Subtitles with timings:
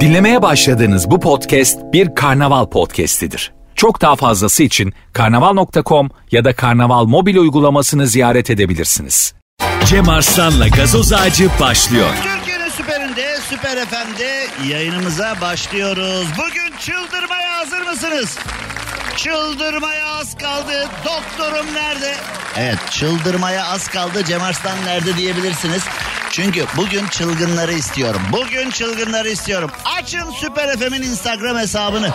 [0.00, 3.52] Dinlemeye başladığınız bu podcast bir karnaval podcastidir.
[3.74, 9.34] Çok daha fazlası için karnaval.com ya da karnaval mobil uygulamasını ziyaret edebilirsiniz.
[9.86, 12.08] Cem Arslan'la gazoz ağacı başlıyor.
[12.22, 16.26] Türkiye'nin süperinde, süper FM'de yayınımıza başlıyoruz.
[16.38, 18.38] Bugün çıldırmaya hazır mısınız?
[19.16, 20.88] Çıldırmaya az kaldı.
[21.04, 22.16] Doktorum nerede?
[22.56, 24.24] Evet çıldırmaya az kaldı.
[24.24, 25.82] Cem Arslan nerede diyebilirsiniz.
[26.30, 28.22] Çünkü bugün çılgınları istiyorum.
[28.32, 29.70] Bugün çılgınları istiyorum.
[29.84, 32.10] Açın Süper FM'in Instagram hesabını.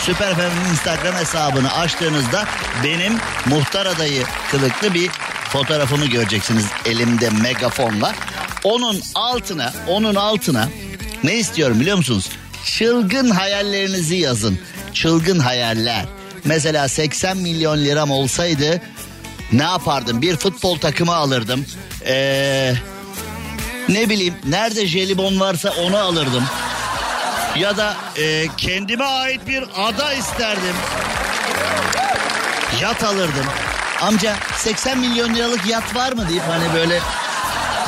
[0.00, 2.44] Süper FM'in Instagram hesabını açtığınızda
[2.84, 3.12] benim
[3.46, 5.10] muhtar adayı kılıklı bir
[5.52, 8.14] fotoğrafımı göreceksiniz elimde megafonla.
[8.64, 10.68] Onun altına, onun altına
[11.24, 12.28] ne istiyorum biliyor musunuz?
[12.64, 14.58] Çılgın hayallerinizi yazın.
[14.94, 16.17] Çılgın hayaller.
[16.48, 18.82] Mesela 80 milyon liram olsaydı
[19.52, 20.22] ne yapardım?
[20.22, 21.66] Bir futbol takımı alırdım.
[22.06, 22.74] Ee,
[23.88, 26.44] ne bileyim nerede jelibon varsa onu alırdım.
[27.58, 30.74] Ya da e, kendime ait bir ada isterdim.
[32.82, 33.46] Yat alırdım.
[34.00, 37.00] Amca 80 milyon liralık yat var mı deyip hani böyle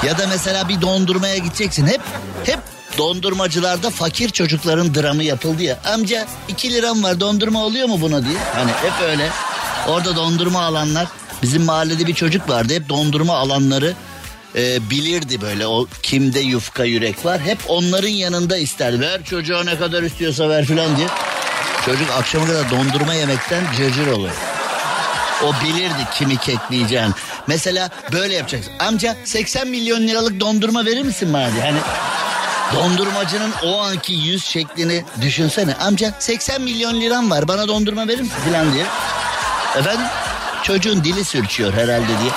[0.07, 1.87] ya da mesela bir dondurmaya gideceksin.
[1.87, 2.01] Hep
[2.45, 2.59] hep
[3.01, 5.79] dondurmacılarda fakir çocukların dramı yapıldı ya.
[5.95, 8.39] Amca 2 liram var dondurma oluyor mu buna diye.
[8.55, 9.29] Hani hep öyle.
[9.89, 11.07] Orada dondurma alanlar
[11.43, 12.75] bizim mahallede bir çocuk vardı.
[12.75, 13.95] Hep dondurma alanları
[14.57, 17.41] e, bilirdi böyle o kimde yufka yürek var.
[17.41, 19.01] Hep onların yanında isterdi.
[19.01, 21.09] Ver çocuğa ne kadar istiyorsa ver filan diye.
[21.87, 24.35] Çocuk akşama kadar dondurma yemekten cırcır oluyor.
[25.45, 27.13] O bilirdi kimi kekleyeceğini.
[27.47, 28.73] Mesela böyle yapacaksın.
[28.79, 31.63] Amca 80 milyon liralık dondurma verir misin bana diye.
[31.63, 31.79] Hani
[32.75, 35.75] dondurmacının o anki yüz şeklini düşünsene.
[35.75, 38.85] Amca 80 milyon liram var bana dondurma verir misin falan diye.
[39.79, 40.07] Efendim
[40.63, 42.31] çocuğun dili sürçüyor herhalde diye.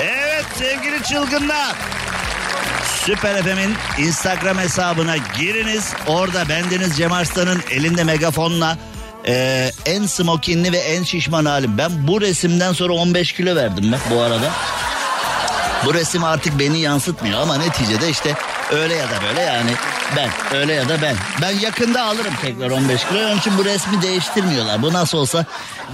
[0.00, 1.74] Evet sevgili çılgınlar.
[3.04, 5.92] Süper FM'in Instagram hesabına giriniz.
[6.06, 8.78] Orada bendeniz Cem Arslan'ın elinde megafonla
[9.26, 11.78] e, en smokinli ve en şişman halim.
[11.78, 14.50] Ben bu resimden sonra 15 kilo verdim ben bu arada.
[15.84, 18.34] Bu resim artık beni yansıtmıyor ama neticede işte
[18.72, 19.70] öyle ya da böyle yani
[20.16, 21.16] ben öyle ya da ben.
[21.42, 23.18] Ben yakında alırım tekrar 15 kilo.
[23.26, 24.82] Onun için bu resmi değiştirmiyorlar.
[24.82, 25.46] Bu nasıl olsa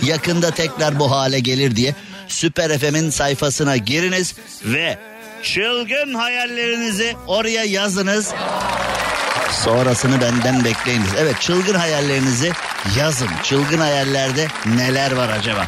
[0.02, 1.94] yakında tekrar bu hale gelir diye
[2.28, 4.98] Süper FM'in sayfasına giriniz ve
[5.42, 8.34] çılgın hayallerinizi oraya yazınız.
[9.64, 11.10] Sonrasını benden bekleyiniz.
[11.18, 12.52] Evet çılgın hayallerinizi
[12.98, 13.28] yazın.
[13.42, 15.66] Çılgın hayallerde neler var acaba?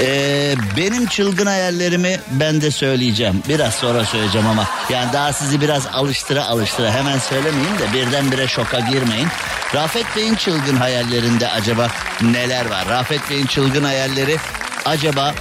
[0.00, 3.42] Ee, benim çılgın hayallerimi ben de söyleyeceğim.
[3.48, 8.80] Biraz sonra söyleyeceğim ama yani daha sizi biraz alıştıra alıştıra hemen söylemeyeyim de birdenbire şoka
[8.80, 9.28] girmeyin.
[9.74, 11.88] Rafet Bey'in çılgın hayallerinde acaba
[12.22, 12.88] neler var?
[12.88, 14.36] Rafet Bey'in çılgın hayalleri
[14.84, 15.34] acaba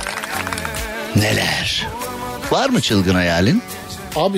[1.16, 1.88] neler?
[2.52, 3.64] Var mı çılgın hayalin?
[4.16, 4.38] Abi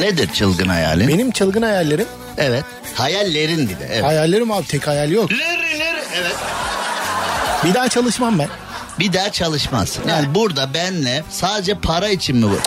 [0.00, 1.08] Nedir çılgın hayalin?
[1.08, 2.06] benim çılgın hayallerim.
[2.38, 2.64] Evet.
[2.94, 3.86] Hayallerin bir de.
[3.92, 4.04] Evet.
[4.04, 5.30] Hayallerim abi tek hayal yok.
[5.32, 6.34] Lir lir evet.
[7.64, 8.48] Bir daha çalışmam ben.
[8.98, 10.08] Bir daha çalışmazsın.
[10.08, 12.58] Yani burada benle sadece para için mi bu?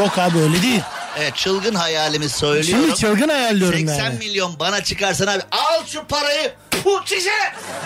[0.00, 0.80] Yok abi öyle değil.
[1.18, 2.84] Evet çılgın hayalimi söylüyorum.
[2.86, 4.18] Şimdi çılgın hayal diyorum 80 yani.
[4.18, 6.52] milyon bana çıkarsan abi al şu parayı
[6.84, 7.30] puh şişe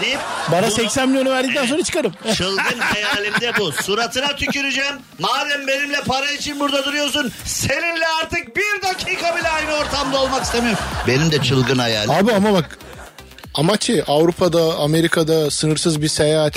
[0.01, 0.19] deyip
[0.53, 2.13] Bana bunu- 80 milyonu verdikten sonra çıkarım.
[2.37, 3.73] Çılgın hayalimde bu.
[3.73, 4.95] Suratına tüküreceğim.
[5.19, 7.33] Madem benimle para için burada duruyorsun.
[7.45, 10.79] Seninle artık bir dakika bile aynı ortamda olmak istemiyorum.
[11.07, 12.11] Benim de çılgın hayalim.
[12.11, 12.79] Abi ama bak
[13.57, 16.57] amaçı Avrupa'da, Amerika'da sınırsız bir seyahat.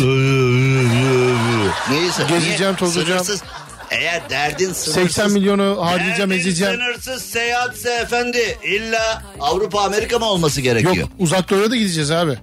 [1.90, 2.24] Neyse.
[2.30, 2.76] Gezeceğim, niye?
[2.76, 3.24] tozacağım.
[3.26, 3.44] Sınırsız.
[3.92, 4.94] Eğer derdin sınırsız.
[4.94, 6.74] 80 milyonu harcayacağım, derdin ezeceğim.
[6.74, 10.96] sınırsız seyahatse efendi illa Avrupa Amerika mı olması gerekiyor?
[10.96, 12.38] Yok uzak doğuya da gideceğiz abi.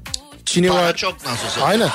[0.45, 0.97] Çin'i Para var.
[0.97, 1.63] çok nasıl olsa.
[1.67, 1.89] Aynen.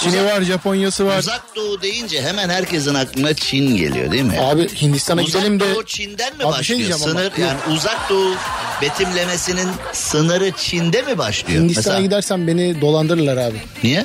[0.00, 1.18] Çin'i Uzak- var, Japonya'sı var.
[1.18, 4.38] Uzak Doğu deyince hemen herkesin aklına Çin geliyor değil mi?
[4.40, 6.64] Abi Hindistan'a Uzak gidelim de Doğu Çin'den mi Abi bir başlıyor?
[6.64, 7.10] şey diyeceğim ama.
[7.12, 8.34] Sınır yani Uzak Doğu
[8.82, 11.62] betimlemesinin sınırı Çin'de mi başlıyor?
[11.62, 13.56] Hindistan'a Mesela, gidersen beni dolandırırlar abi.
[13.82, 14.04] Niye?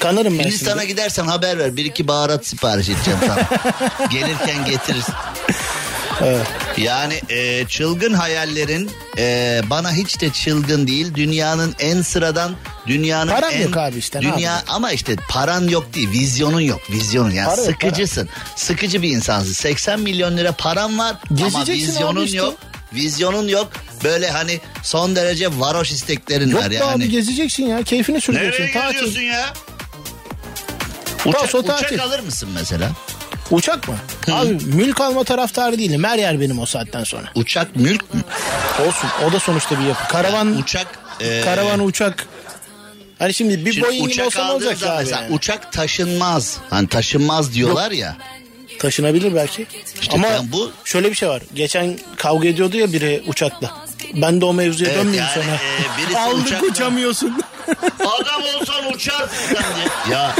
[0.00, 1.76] Kanarım ben Hindistan'a gidersen haber ver.
[1.76, 3.48] Bir iki baharat sipariş edeceğim sana.
[4.10, 5.14] Gelirken getirirsin.
[6.84, 11.14] Yani e, çılgın hayallerin e, bana hiç de çılgın değil.
[11.14, 12.52] Dünyanın en sıradan
[12.86, 17.30] dünyanın Param en yok abi işte, dünya ama işte paran yok değil, vizyonun yok, vizyonun
[17.30, 18.28] yani Para yok, sıkıcısın.
[18.56, 19.52] Sıkıcı bir insansın.
[19.52, 22.36] 80 milyon lira param var ama Gezeceksin vizyonun abi işte.
[22.38, 22.54] yok.
[22.94, 23.72] Vizyonun yok.
[24.04, 26.84] Böyle hani son derece varoş isteklerin Yok var yani.
[26.84, 27.82] abi gezeceksin ya.
[27.82, 28.62] Keyfini süreceksin.
[28.62, 29.20] Nereye Tatil.
[29.20, 29.52] ya?
[31.26, 32.90] Uçak, uçak alır mısın mesela?
[33.50, 33.94] Uçak mı?
[34.32, 36.04] Abi mülk alma taraftarı değilim.
[36.04, 37.26] Her yer benim o saatten sonra.
[37.34, 38.20] Uçak mülk mü?
[38.88, 39.10] Olsun.
[39.28, 40.08] O da sonuçta bir yapı.
[40.08, 40.86] Karavan, Uçak
[41.20, 42.26] e, karavan uçak.
[43.18, 45.34] Hani şimdi bir Şimdi Boeing'im uçak olsa ne olacak ya mesela yani?
[45.34, 46.58] uçak taşınmaz.
[46.70, 48.16] Hani taşınmaz diyorlar ya.
[48.78, 49.66] Taşınabilir belki.
[50.00, 51.42] İşte Ama bu- şöyle bir şey var.
[51.54, 53.70] Geçen kavga ediyordu ya biri uçakla.
[54.14, 55.56] Ben de o mevzuya Evet, dönmeyeyim yani, sonra.
[56.14, 57.42] e, Aldık uçakla- uçamıyorsun.
[58.00, 60.16] Adam olsan uçarsın sen diye.
[60.16, 60.34] Ya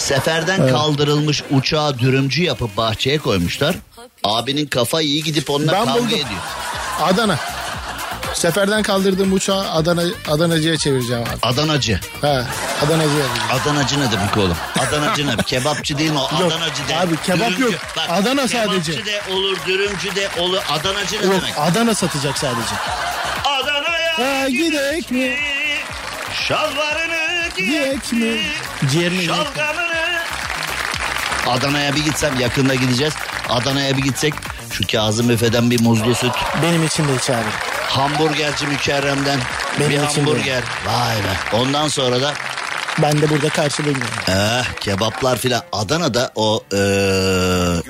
[0.00, 3.76] seferden kaldırılmış uçağı dürümcü yapıp bahçeye koymuşlar.
[4.24, 6.06] Abinin kafa iyi gidip onunla Ben kavga buldum.
[6.08, 6.40] ediyor.
[7.02, 7.36] Adana.
[8.34, 11.28] Seferden kaldırdığım uçağı Adana, Adanacı'ya çevireceğim abi.
[11.42, 12.00] Adanacı.
[12.22, 13.50] Adanacı'ya yapacağım.
[13.62, 14.56] Adanacı ne demek oğlum?
[14.78, 15.36] Adanacı ne?
[15.36, 16.40] Kebapçı değil mi o?
[16.40, 16.96] Yok, Adanacı de.
[16.96, 17.72] abi kebap yok.
[18.08, 18.92] Adana sadece.
[18.92, 20.58] Kebapçı de olur, dürümcü de olur.
[20.70, 21.54] Adanacı ne Yok demek?
[21.58, 22.74] Adana satacak sadece.
[23.44, 25.36] Adana'ya Ha, gidek mi?
[26.48, 27.20] Şalvarını
[27.56, 28.40] Gidek mi?
[28.90, 29.24] Ciğerini?
[29.24, 29.89] Şalgamını.
[31.50, 33.14] Adana'ya bir gitsem yakında gideceğiz.
[33.48, 34.34] Adana'ya bir gitsek
[34.72, 36.32] şu Kazım Efe'den bir muzlu süt.
[36.62, 37.50] Benim için de iç abi.
[37.88, 39.38] Hamburgerci mükerremden
[39.80, 40.30] Benim bir için de.
[40.30, 40.62] hamburger.
[40.86, 41.56] Vay be.
[41.56, 42.34] Ondan sonra da
[43.02, 44.02] Ben de burada karşılayayım.
[44.28, 44.38] yani.
[44.40, 45.62] eh, kebaplar filan.
[45.72, 47.82] Adana'da o eee,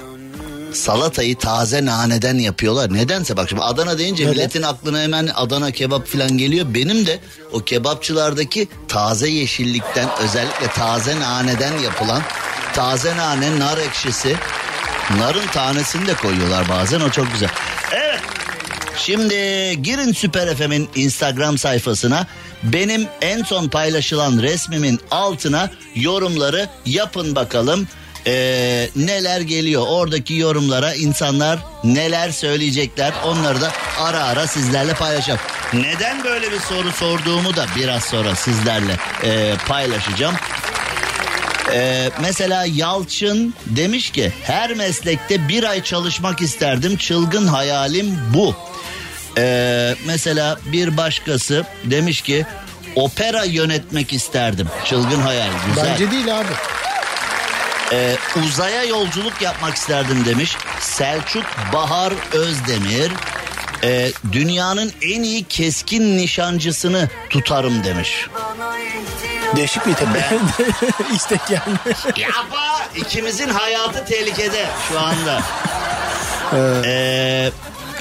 [0.75, 2.93] salatayı taze naneden yapıyorlar.
[2.95, 4.35] Nedense bak şimdi Adana deyince Neden?
[4.37, 6.67] milletin aklına hemen Adana kebap filan geliyor.
[6.69, 7.19] Benim de
[7.53, 12.23] o kebapçılardaki taze yeşillikten özellikle taze naneden yapılan
[12.73, 14.37] taze nane nar ekşisi
[15.19, 17.51] narın tanesini de koyuyorlar bazen o çok güzel.
[17.93, 18.21] Evet
[18.97, 19.35] Şimdi
[19.83, 22.27] girin Süper FM'in Instagram sayfasına.
[22.63, 27.89] Benim en son paylaşılan resmimin altına yorumları yapın bakalım.
[28.27, 35.41] Ee, neler geliyor oradaki yorumlara insanlar neler söyleyecekler onları da ara ara sizlerle paylaşacağım.
[35.73, 40.35] Neden böyle bir soru sorduğumu da biraz sonra sizlerle e, paylaşacağım.
[41.73, 48.55] Ee, mesela Yalçın demiş ki her meslekte bir ay çalışmak isterdim çılgın hayalim bu.
[49.39, 52.47] Ee, mesela bir başkası demiş ki
[52.97, 55.87] opera yönetmek isterdim çılgın hayal güzel.
[55.91, 56.53] Bence değil abi.
[57.93, 58.17] Ee,
[58.47, 63.13] uzaya yolculuk yapmak isterdim demiş Selçuk Bahar Özdemir.
[63.85, 68.27] Ee, dünyanın en iyi keskin nişancısını tutarım demiş.
[69.57, 70.29] Değişik bir tepe.
[71.15, 71.77] İstek yani.
[72.17, 75.43] Yapma ikimizin hayatı tehlikede şu anda.
[76.85, 77.51] Ee,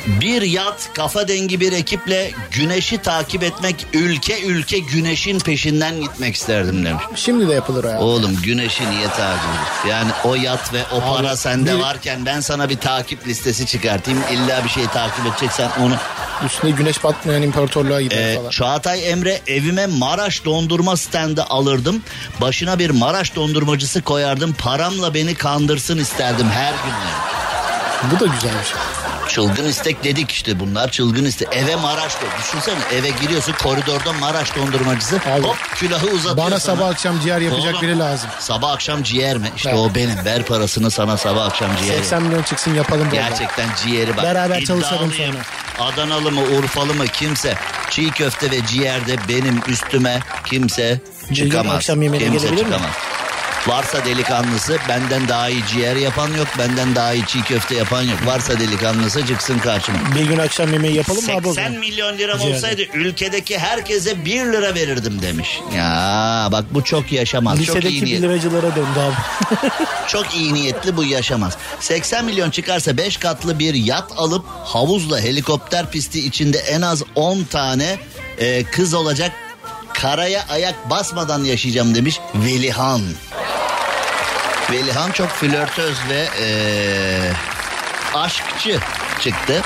[0.07, 6.86] bir yat kafa dengi bir ekiple güneşi takip etmek ülke ülke güneşin peşinden gitmek isterdim
[6.86, 7.04] demiş.
[7.16, 8.00] Şimdi de yapılır o ya.
[8.00, 9.19] Oğlum güneşi niye takip
[9.50, 9.90] ediyorsun?
[9.90, 14.24] Yani o yat ve o para sende bir- varken ben sana bir takip listesi çıkartayım.
[14.31, 15.96] İlla bir şey takip edeceksen onu.
[16.46, 18.50] Üstüne güneş batmayan imparatorluğa gider Ee, falan.
[18.50, 22.01] Çağatay Emre evime Maraş dondurma stendi alırdım.
[22.42, 24.54] Başına bir Maraş dondurmacısı koyardım.
[24.54, 26.94] Paramla beni kandırsın isterdim her gün.
[28.12, 28.78] Bu da güzel bir şey.
[29.39, 31.47] Çılgın istek dedik işte bunlar çılgın istek.
[31.51, 32.57] Eve Maraş dondurmacısı.
[32.57, 35.15] Düşünsene eve giriyorsun koridorda Maraş dondurmacısı.
[35.15, 36.75] Abi, hop külahı uzatıyor Bana sana.
[36.75, 38.30] sabah akşam ciğer yapacak Oğlum, biri lazım.
[38.39, 39.47] Sabah akşam ciğer mi?
[39.56, 39.80] İşte Evet.
[39.80, 40.25] o benim.
[40.25, 41.97] Ver parasını sana sabah akşam ciğer.
[41.97, 43.15] 80 milyon çıksın yapalım arada.
[43.15, 44.24] Gerçekten ciğeri bak.
[44.24, 45.36] Beraber çalışalım iddialıyım.
[45.80, 47.56] Adanalı mı Urfalı mı kimse
[47.89, 51.00] çiğ köfte ve ciğerde benim üstüme kimse
[51.36, 51.75] çıkamaz.
[51.75, 52.75] akşam yemeğine kimse gelebilir mi?
[53.68, 56.48] Varsa delikanlısı benden daha iyi ciğer yapan yok.
[56.60, 58.26] Benden daha iyi çiğ köfte yapan yok.
[58.26, 59.98] Varsa delikanlısı çıksın karşıma.
[60.16, 61.80] Bir gün akşam yemeği yapalım mı abi o 80 zaman?
[61.80, 62.56] milyon liram Ciğerde.
[62.58, 65.60] olsaydı ülkedeki herkese 1 lira verirdim demiş.
[65.76, 67.58] Ya bak bu çok yaşamaz.
[67.58, 68.22] çok iyi Lisedeki 1 niyet.
[68.22, 69.16] liracılara döndü abi.
[70.08, 71.58] Çok iyi niyetli bu yaşamaz.
[71.80, 77.44] 80 milyon çıkarsa 5 katlı bir yat alıp havuzla helikopter pisti içinde en az 10
[77.44, 77.98] tane
[78.38, 79.32] e, kız olacak.
[80.01, 83.01] Karaya ayak basmadan yaşayacağım demiş Velihan.
[84.72, 86.48] Velihan çok flörtöz ve e,
[88.13, 88.79] aşkçı
[89.22, 89.62] çıktı.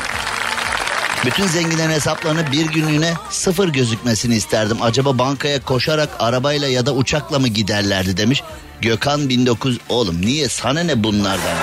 [1.25, 4.77] Bütün zenginlerin hesaplarını bir günlüğüne sıfır gözükmesini isterdim.
[4.81, 8.43] Acaba bankaya koşarak arabayla ya da uçakla mı giderlerdi demiş.
[8.81, 11.57] Gökhan 19 oğlum niye sana ne bunlardan?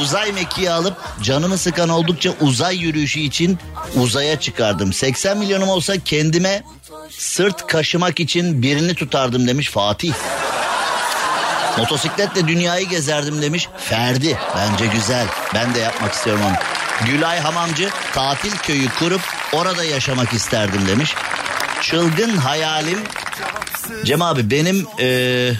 [0.00, 3.58] Uzay mekiği alıp canımı sıkan oldukça uzay yürüyüşü için
[3.94, 4.92] uzaya çıkardım.
[4.92, 6.62] 80 milyonum olsa kendime
[7.10, 10.12] sırt kaşımak için birini tutardım demiş Fatih.
[11.78, 14.38] Motosikletle dünyayı gezerdim demiş Ferdi.
[14.56, 15.26] Bence güzel.
[15.54, 16.54] Ben de yapmak istiyorum onu.
[17.06, 19.20] Gülay Hamamcı tatil köyü kurup
[19.52, 21.14] orada yaşamak isterdim demiş.
[21.82, 22.98] Çılgın hayalim
[24.04, 25.54] Cem abi benim eee,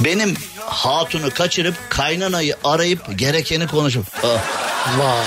[0.00, 0.34] benim
[0.66, 4.28] hatunu kaçırıp kaynanayı arayıp gerekeni konuşup ah,
[4.98, 5.24] Vay.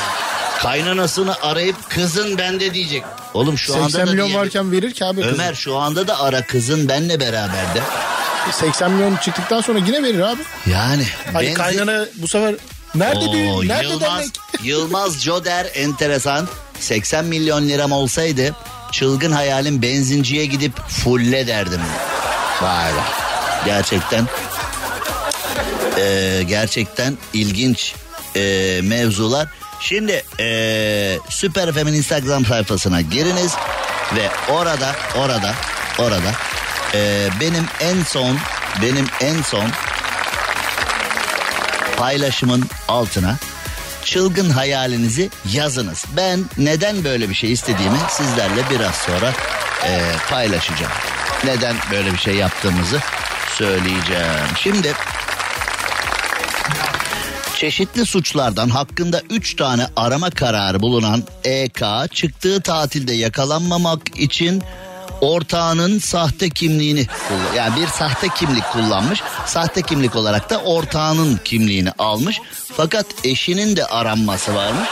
[0.62, 3.04] kaynanasını arayıp kızın bende diyecek.
[3.34, 4.46] Oğlum şu anda 80 da milyon diyebilir.
[4.46, 5.34] varken verir ki abi kızı.
[5.36, 7.82] Ömer şu anda da ara kızın benle beraber de.
[8.52, 10.42] 80 milyon çıktıktan sonra yine verir abi.
[10.72, 12.56] Yani Hani benzi- kaynana bu sefer
[12.96, 14.30] nerede Oo, düğün nerede Yılmaz, dernek?
[14.64, 16.48] Yılmaz Joder enteresan.
[16.80, 18.56] 80 milyon liram olsaydı
[18.92, 21.82] çılgın hayalim benzinciye gidip fulle derdim.
[22.62, 23.00] Vay be.
[23.66, 24.28] Gerçekten.
[25.98, 27.96] Ee, gerçekten ilginç
[28.36, 29.48] e, mevzular.
[29.80, 33.54] Şimdi e, Süper FM'in Instagram sayfasına giriniz
[34.16, 35.54] ve orada orada
[36.00, 36.32] orada
[36.94, 38.38] e, benim en son
[38.82, 39.70] benim en son
[41.98, 43.38] paylaşımın altına
[44.06, 46.06] çılgın hayalinizi yazınız.
[46.18, 49.34] Ben neden böyle bir şey istediğimi sizlerle biraz sonra
[49.86, 50.92] e, paylaşacağım.
[51.46, 53.00] Neden böyle bir şey yaptığımızı
[53.58, 54.48] söyleyeceğim.
[54.58, 54.94] Şimdi
[57.56, 61.82] çeşitli suçlardan hakkında 3 tane arama kararı bulunan EK
[62.12, 64.64] çıktığı tatilde yakalanmamak için
[65.22, 67.08] ortağının sahte kimliğini
[67.56, 69.24] yani bir sahte kimlik kullanmış.
[69.46, 72.42] Sahte kimlik olarak da ortağının kimliğini almış.
[72.78, 74.90] Fakat eşinin de aranması varmış.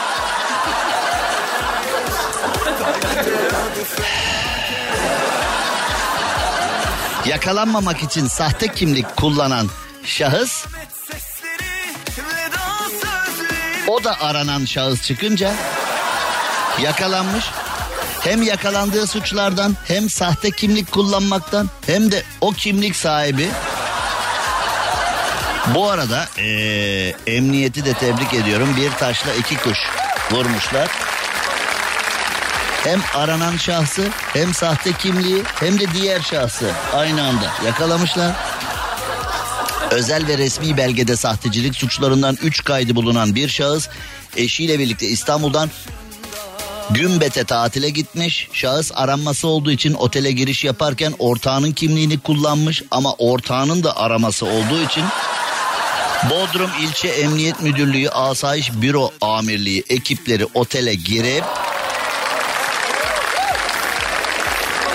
[7.25, 9.67] Yakalanmamak için sahte kimlik kullanan
[10.05, 10.65] şahıs
[13.91, 15.53] o da aranan şahıs çıkınca
[16.81, 17.45] yakalanmış.
[18.21, 23.49] Hem yakalandığı suçlardan hem sahte kimlik kullanmaktan hem de o kimlik sahibi
[25.75, 28.75] bu arada ee, emniyeti de tebrik ediyorum.
[28.77, 29.77] Bir taşla iki kuş
[30.31, 30.89] vurmuşlar.
[32.83, 38.31] Hem aranan şahsı hem sahte kimliği hem de diğer şahsı aynı anda yakalamışlar.
[39.91, 43.87] Özel ve resmi belgede sahtecilik suçlarından 3 kaydı bulunan bir şahıs
[44.37, 45.69] eşiyle birlikte İstanbul'dan
[46.89, 48.47] Gümbet'e tatile gitmiş.
[48.53, 54.83] Şahıs aranması olduğu için otele giriş yaparken ortağının kimliğini kullanmış ama ortağının da araması olduğu
[54.85, 55.03] için
[56.29, 61.43] Bodrum İlçe Emniyet Müdürlüğü Asayiş Büro Amirliği ekipleri otele girip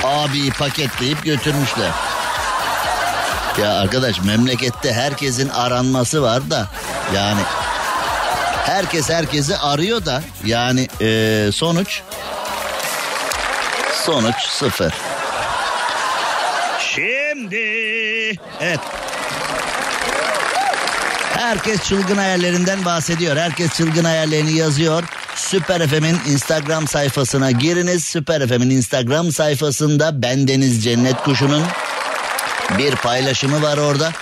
[0.05, 2.06] abiyi paketleyip götürmüşler.
[3.63, 6.69] Ya arkadaş memlekette herkesin aranması var da
[7.15, 7.41] yani
[8.65, 12.01] herkes herkesi arıyor da yani e, sonuç
[14.05, 14.95] sonuç sıfır.
[16.95, 17.57] Şimdi
[18.61, 18.81] evet
[21.37, 23.37] Herkes çılgın hayallerinden bahsediyor.
[23.37, 25.05] Herkes çılgın hayallerini yazıyor.
[25.35, 28.05] Süper FM'in Instagram sayfasına giriniz.
[28.05, 31.63] Süper FM'in Instagram sayfasında bendeniz Cennet Kuşu'nun
[32.79, 34.13] bir paylaşımı var orada.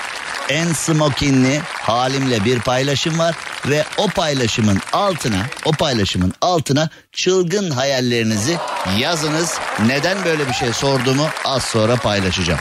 [0.48, 3.34] En smokinli halimle bir paylaşım var
[3.66, 8.56] ve o paylaşımın altına o paylaşımın altına çılgın hayallerinizi
[8.98, 9.58] yazınız.
[9.86, 12.60] Neden böyle bir şey sorduğumu az sonra paylaşacağım.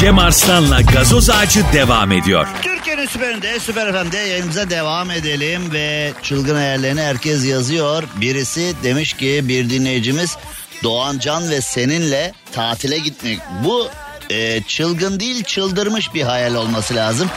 [0.00, 2.46] Cem Arslan'la gazoz ağacı devam ediyor.
[2.62, 8.02] Türkiye'nin süperinde Süper FM'de yayınımıza devam edelim ve çılgın hayallerini herkes yazıyor.
[8.16, 10.36] Birisi demiş ki bir dinleyicimiz
[10.82, 13.38] Doğan Can ve seninle tatile gitmek.
[13.64, 13.88] Bu
[14.30, 17.30] e, çılgın değil çıldırmış bir hayal olması lazım.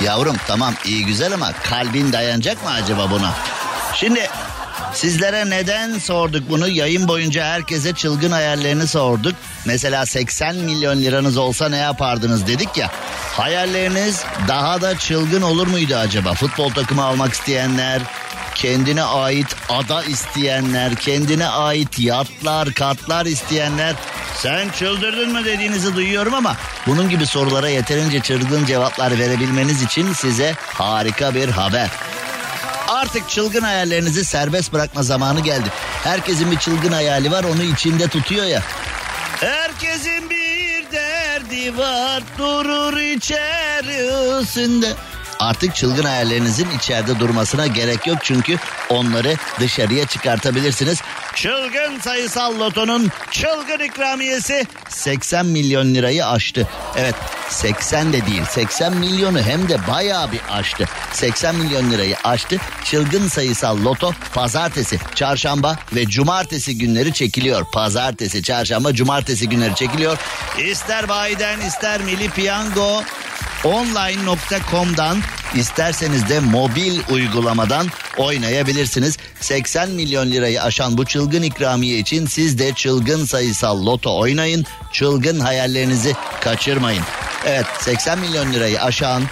[0.00, 3.34] Yavrum tamam iyi güzel ama kalbin dayanacak mı acaba buna?
[3.94, 4.28] Şimdi
[4.94, 6.68] sizlere neden sorduk bunu?
[6.68, 9.34] Yayın boyunca herkese çılgın hayallerini sorduk.
[9.64, 12.90] Mesela 80 milyon liranız olsa ne yapardınız dedik ya.
[13.32, 16.34] Hayalleriniz daha da çılgın olur muydu acaba?
[16.34, 18.02] Futbol takımı almak isteyenler,
[18.54, 23.94] kendine ait ada isteyenler, kendine ait yatlar, katlar isteyenler
[24.42, 30.54] sen çıldırdın mı dediğinizi duyuyorum ama bunun gibi sorulara yeterince çılgın cevaplar verebilmeniz için size
[30.58, 31.90] harika bir haber.
[32.88, 35.68] Artık çılgın hayallerinizi serbest bırakma zamanı geldi.
[36.04, 38.62] Herkesin bir çılgın hayali var onu içinde tutuyor ya.
[39.40, 44.92] Herkesin bir derdi var durur içerisinde.
[45.38, 48.56] Artık çılgın hayallerinizin içeride durmasına gerek yok çünkü
[48.90, 51.02] onları dışarıya çıkartabilirsiniz.
[51.36, 56.68] Çılgın sayısal lotonun çılgın ikramiyesi 80 milyon lirayı aştı.
[56.96, 57.14] Evet
[57.48, 60.88] 80 de değil 80 milyonu hem de bayağı bir aştı.
[61.12, 62.56] 80 milyon lirayı aştı.
[62.84, 67.64] Çılgın sayısal loto pazartesi, çarşamba ve cumartesi günleri çekiliyor.
[67.72, 70.18] Pazartesi, çarşamba, cumartesi günleri çekiliyor.
[70.58, 73.02] İster bayiden ister milli piyango
[73.66, 75.18] online.com'dan
[75.54, 79.16] isterseniz de mobil uygulamadan oynayabilirsiniz.
[79.40, 84.64] 80 milyon lirayı aşan bu çılgın ikramiye için siz de çılgın sayısal loto oynayın.
[84.92, 87.02] Çılgın hayallerinizi kaçırmayın.
[87.46, 89.22] Evet 80 milyon lirayı aşan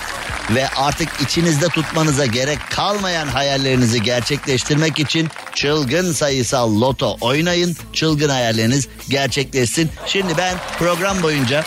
[0.51, 7.77] ve artık içinizde tutmanıza gerek kalmayan hayallerinizi gerçekleştirmek için çılgın sayısal loto oynayın.
[7.93, 9.91] Çılgın hayalleriniz gerçekleşsin.
[10.07, 11.65] Şimdi ben program boyunca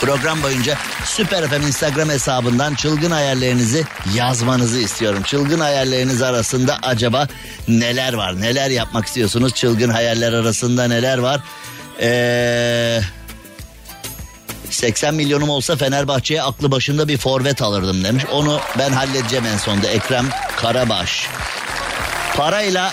[0.00, 3.84] Program boyunca Süper FM Instagram hesabından çılgın hayallerinizi
[4.14, 5.22] yazmanızı istiyorum.
[5.22, 7.28] Çılgın hayalleriniz arasında acaba
[7.68, 8.40] neler var?
[8.40, 9.54] Neler yapmak istiyorsunuz?
[9.54, 11.40] Çılgın hayaller arasında neler var?
[12.00, 13.02] Eee...
[14.70, 18.24] 80 milyonum olsa Fenerbahçe'ye aklı başında bir forvet alırdım demiş.
[18.32, 21.28] Onu ben halledeceğim en sonunda Ekrem Karabaş.
[22.36, 22.92] Parayla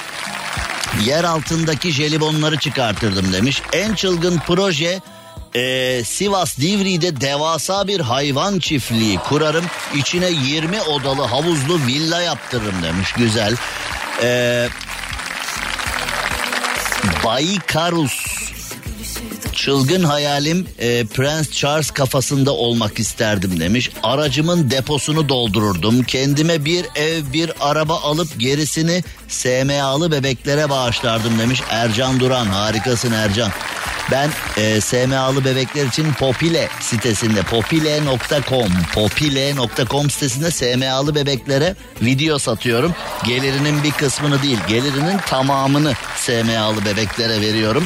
[1.05, 3.61] yer altındaki jelibonları çıkartırdım demiş.
[3.73, 5.01] En çılgın proje
[5.55, 9.65] e, Sivas Divri'de devasa bir hayvan çiftliği kurarım.
[9.95, 13.13] İçine 20 odalı havuzlu villa yaptırırım demiş.
[13.13, 13.55] Güzel.
[14.23, 14.69] E,
[17.25, 18.41] Baykarus
[19.61, 23.91] Çılgın hayalim e, Prens Charles kafasında olmak isterdim demiş.
[24.03, 26.03] Aracımın deposunu doldururdum.
[26.03, 31.61] Kendime bir ev bir araba alıp gerisini SMA'lı bebeklere bağışlardım demiş.
[31.69, 33.51] Ercan Duran harikasın Ercan.
[34.11, 42.95] Ben e, SMA'lı bebekler için Popile sitesinde popile.com popile.com sitesinde SMA'lı bebeklere video satıyorum.
[43.25, 47.83] Gelirinin bir kısmını değil gelirinin tamamını SMA'lı bebeklere veriyorum.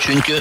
[0.00, 0.40] Çünkü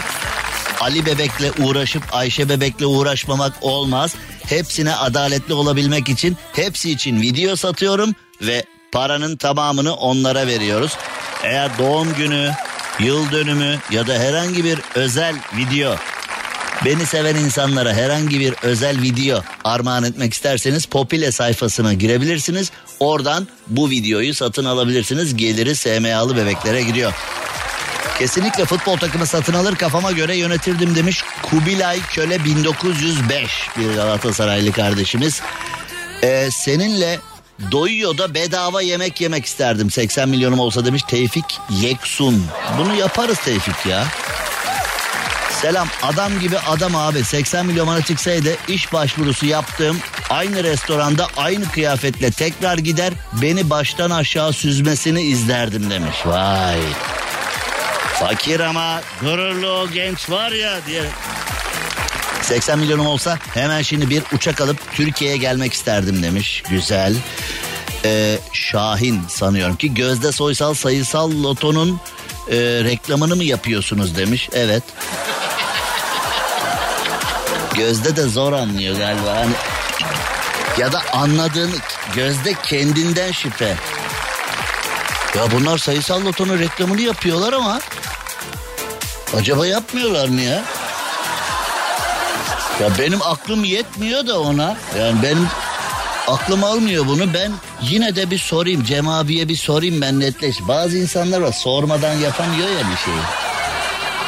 [0.80, 4.16] Ali bebekle uğraşıp Ayşe bebekle uğraşmamak olmaz.
[4.46, 10.98] Hepsine adaletli olabilmek için hepsi için video satıyorum ve paranın tamamını onlara veriyoruz.
[11.44, 12.52] Eğer doğum günü,
[13.00, 15.96] yıl dönümü ya da herhangi bir özel video
[16.86, 22.72] Beni seven insanlara herhangi bir özel video armağan etmek isterseniz Popile sayfasına girebilirsiniz.
[23.00, 25.38] Oradan bu videoyu satın alabilirsiniz.
[25.38, 27.14] Geliri SMA'lı bebeklere gidiyor.
[28.20, 35.42] Kesinlikle futbol takımı satın alır kafama göre yönetirdim demiş Kubilay Köle 1905 bir Galatasaraylı kardeşimiz.
[36.24, 37.20] Ee, seninle
[37.72, 42.46] doyuyor da bedava yemek yemek isterdim 80 milyonum olsa demiş Tevfik Yeksun.
[42.78, 44.06] Bunu yaparız Tevfik ya.
[45.62, 49.98] Selam adam gibi adam abi 80 milyon bana çıksaydı iş başvurusu yaptığım
[50.30, 56.18] aynı restoranda aynı kıyafetle tekrar gider beni baştan aşağı süzmesini izlerdim demiş.
[56.26, 56.80] Vay.
[58.20, 61.04] Fakir ama gururlu genç var ya diye.
[62.42, 66.64] 80 milyonum olsa hemen şimdi bir uçak alıp Türkiye'ye gelmek isterdim demiş.
[66.70, 67.16] Güzel.
[68.06, 72.00] Ee, Şahin sanıyorum ki Gözde Soysal sayısal lotonun
[72.52, 74.50] e, reklamını mı yapıyorsunuz demiş.
[74.54, 74.84] Evet.
[77.76, 79.36] Gözde de zor anlıyor galiba.
[79.36, 79.54] Hani
[80.80, 81.76] ya da anladığını
[82.16, 83.76] Gözde kendinden şüphe.
[85.38, 87.80] Ya bunlar sayısal lotonun reklamını yapıyorlar ama
[89.38, 90.64] acaba yapmıyorlar mı ya?
[92.80, 94.78] Ya benim aklım yetmiyor da ona.
[95.00, 95.48] Yani benim
[96.28, 97.34] aklım almıyor bunu.
[97.34, 98.84] Ben yine de bir sorayım.
[98.84, 100.56] Cem abiye bir sorayım ben netleş.
[100.68, 103.22] Bazı insanlar var sormadan yapamıyor ya bir şeyi.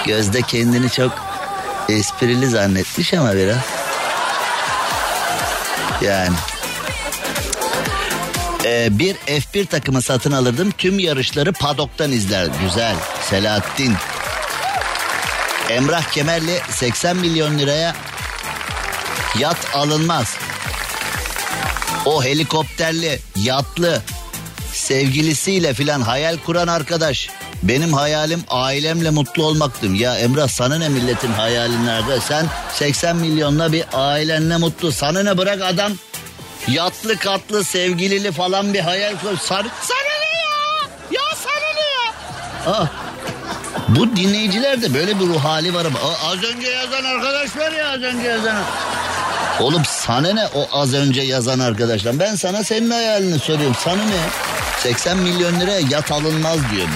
[0.05, 1.11] Gözde kendini çok
[1.89, 3.57] esprili zannetmiş ama biraz.
[6.01, 6.35] Yani.
[8.65, 10.71] Ee, bir F1 takımı satın alırdım.
[10.77, 12.47] Tüm yarışları padoktan izler.
[12.63, 12.95] Güzel.
[13.29, 13.93] Selahattin.
[15.69, 17.95] Emrah Kemerli 80 milyon liraya
[19.39, 20.35] yat alınmaz.
[22.05, 24.01] O helikopterli, yatlı,
[24.73, 27.29] sevgilisiyle filan hayal kuran arkadaş.
[27.63, 29.95] Benim hayalim ailemle mutlu olmaktım.
[29.95, 32.19] Ya Emrah sana ne milletin hayali nerede?
[32.21, 34.91] Sen 80 milyonla bir ailenle mutlu.
[34.91, 35.91] Sana ne bırak adam
[36.67, 39.37] yatlı katlı sevgilili falan bir hayal kur.
[39.43, 40.89] Sana, sana ne ya?
[41.11, 42.13] Ya sana ne ya?
[42.67, 42.87] Ah,
[43.95, 48.01] bu dinleyicilerde böyle bir ruh hali var ama az önce yazan arkadaş var ya az
[48.01, 48.55] önce yazan.
[49.59, 52.19] Oğlum sana ne o az önce yazan arkadaşlar?
[52.19, 53.75] Ben sana senin hayalini soruyorum.
[53.83, 54.21] Sana ne?
[54.79, 56.87] 80 milyon liraya yat alınmaz diyor.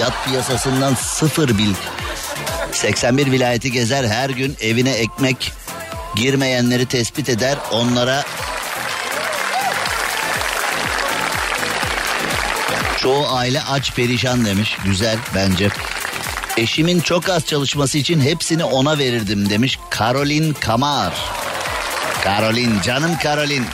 [0.00, 1.74] Yat piyasasından sıfır bil.
[2.72, 5.52] 81 vilayeti gezer her gün evine ekmek
[6.16, 8.24] girmeyenleri tespit eder onlara
[13.04, 14.76] Çoğu aile aç perişan demiş.
[14.84, 15.68] Güzel bence.
[16.56, 19.78] Eşimin çok az çalışması için hepsini ona verirdim demiş.
[19.90, 21.14] Karolin Kamar.
[22.24, 23.64] Karolin canım Karolin.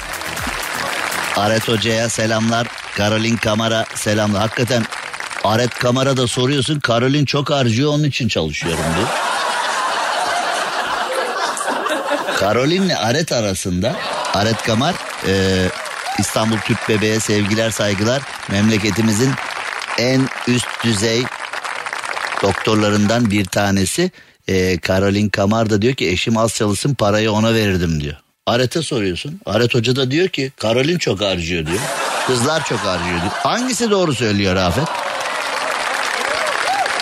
[1.37, 2.67] Aret Hoca'ya selamlar.
[2.97, 4.41] Karolin Kamar'a selamlar.
[4.41, 4.85] Hakikaten
[5.45, 6.81] Aret Kamar'a da soruyorsun.
[6.81, 9.09] Karolin çok harcıyor onun için çalışıyorum diyor.
[12.37, 13.97] Karolin'le Aret arasında
[14.35, 14.95] Aret Kamar
[15.27, 15.67] e,
[16.19, 18.23] İstanbul Türk Bebeğe sevgiler saygılar.
[18.51, 19.33] Memleketimizin
[19.99, 21.25] en üst düzey
[22.43, 24.11] doktorlarından bir tanesi.
[24.49, 28.17] E, Karolin Kamar da diyor ki eşim az çalışsın parayı ona verirdim diyor.
[28.47, 29.41] Aret'e soruyorsun.
[29.47, 31.79] Aret Hoca da diyor ki Karolin çok harcıyor diyor.
[32.27, 33.33] Kızlar çok harcıyor diyor.
[33.33, 34.89] Hangisi doğru söylüyor Afet?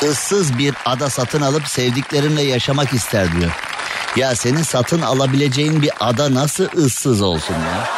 [0.02, 3.50] Issız bir ada satın alıp sevdiklerimle yaşamak ister diyor.
[4.16, 7.88] Ya senin satın alabileceğin bir ada nasıl ıssız olsun ya?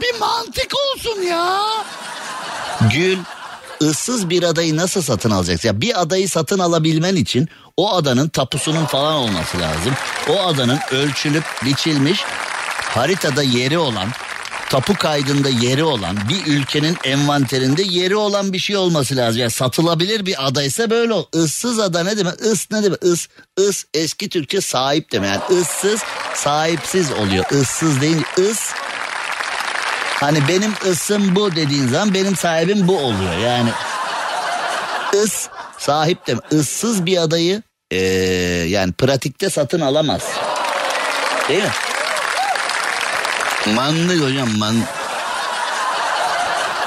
[0.00, 1.62] Bir mantık olsun ya.
[2.92, 3.18] Gül
[3.82, 5.68] ıssız bir adayı nasıl satın alacaksın?
[5.68, 9.94] Ya bir adayı satın alabilmen için o adanın tapusunun falan olması lazım.
[10.28, 12.20] O adanın ölçülüp biçilmiş
[12.94, 14.08] haritada yeri olan
[14.70, 19.40] tapu kaydında yeri olan bir ülkenin envanterinde yeri olan bir şey olması lazım.
[19.40, 21.24] Yani satılabilir bir adaysa böyle ol.
[21.34, 22.40] Issız ada ne demek?
[22.40, 23.04] Is ne demek?
[23.04, 25.30] Is, is eski Türkçe sahip demek.
[25.30, 26.00] Yani ıssız
[26.34, 27.44] sahipsiz oluyor.
[27.50, 28.22] Issız değil.
[28.36, 28.72] Is
[30.20, 33.38] Hani benim ısım bu dediğin zaman benim sahibim bu oluyor.
[33.38, 33.70] Yani
[35.14, 37.96] ıs sahip de ıssız bir adayı ee,
[38.68, 40.22] yani pratikte satın alamaz.
[41.48, 41.70] Değil mi?
[43.74, 44.76] Manlı hocam man.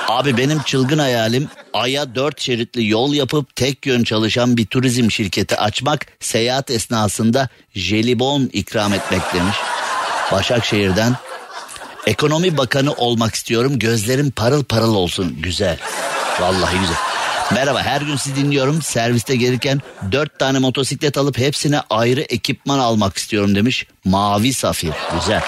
[0.07, 5.57] Abi benim çılgın hayalim Ay'a dört şeritli yol yapıp tek yön çalışan bir turizm şirketi
[5.57, 9.57] açmak, seyahat esnasında jelibon ikram etmek demiş.
[10.31, 11.15] Başakşehir'den
[12.07, 13.79] Ekonomi Bakanı olmak istiyorum.
[13.79, 15.35] Gözlerim parıl parıl olsun.
[15.39, 15.77] Güzel.
[16.39, 16.95] Vallahi güzel.
[17.53, 18.81] Merhaba her gün sizi dinliyorum.
[18.81, 23.87] Serviste gelirken dört tane motosiklet alıp hepsine ayrı ekipman almak istiyorum demiş.
[24.05, 24.91] Mavi Safir.
[25.19, 25.41] Güzel.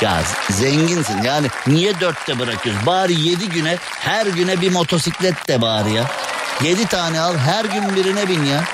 [0.00, 2.86] Ya zenginsin yani niye dörtte bırakıyorsun?
[2.86, 6.04] Bari yedi güne her güne bir motosiklet de bari ya.
[6.64, 8.64] Yedi tane al her gün birine bin ya.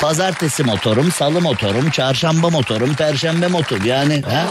[0.00, 3.82] Pazartesi motorum, salı motorum, çarşamba motorum, perşembe motor.
[3.82, 4.46] Yani ha?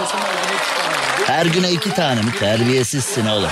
[1.30, 2.32] Her güne iki tane mi?
[2.40, 3.50] Terbiyesizsin oğlum.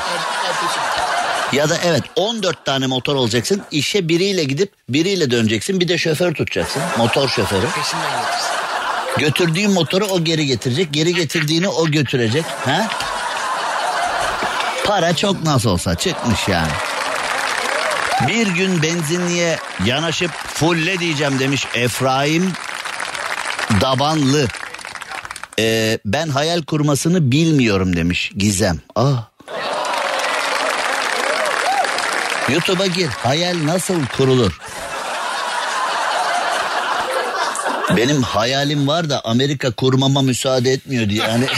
[1.51, 3.61] Ya da evet 14 tane motor olacaksın.
[3.71, 5.79] İşe biriyle gidip biriyle döneceksin.
[5.79, 6.81] Bir de şoför tutacaksın.
[6.97, 7.67] Motor şoförü.
[9.17, 10.93] Götürdüğün motoru o geri getirecek.
[10.93, 12.45] Geri getirdiğini o götürecek.
[12.65, 12.87] Ha?
[14.85, 16.71] Para çok nasıl olsa çıkmış yani.
[18.27, 22.53] Bir gün benzinliğe yanaşıp fulle diyeceğim demiş Efraim
[23.81, 24.47] Dabanlı.
[25.59, 28.79] Ee, ben hayal kurmasını bilmiyorum demiş Gizem.
[28.95, 29.29] Ah.
[32.49, 33.07] YouTube'a gir.
[33.07, 34.59] Hayal nasıl kurulur?
[37.97, 41.23] Benim hayalim var da Amerika kurmama müsaade etmiyor diye.
[41.23, 41.45] Yani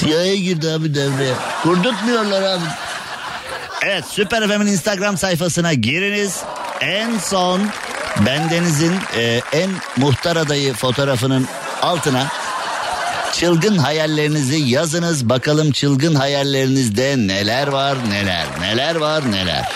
[0.00, 1.34] CIA'ya girdi abi devreye.
[1.62, 2.64] Kurdurtmuyorlar abi.
[3.82, 6.42] Evet Süper FM'in Instagram sayfasına giriniz.
[6.80, 7.60] En son
[8.26, 11.46] bendenizin e, en muhtar adayı fotoğrafının
[11.82, 12.26] altına
[13.32, 15.28] çılgın hayallerinizi yazınız.
[15.28, 19.72] Bakalım çılgın hayallerinizde neler var neler neler var neler.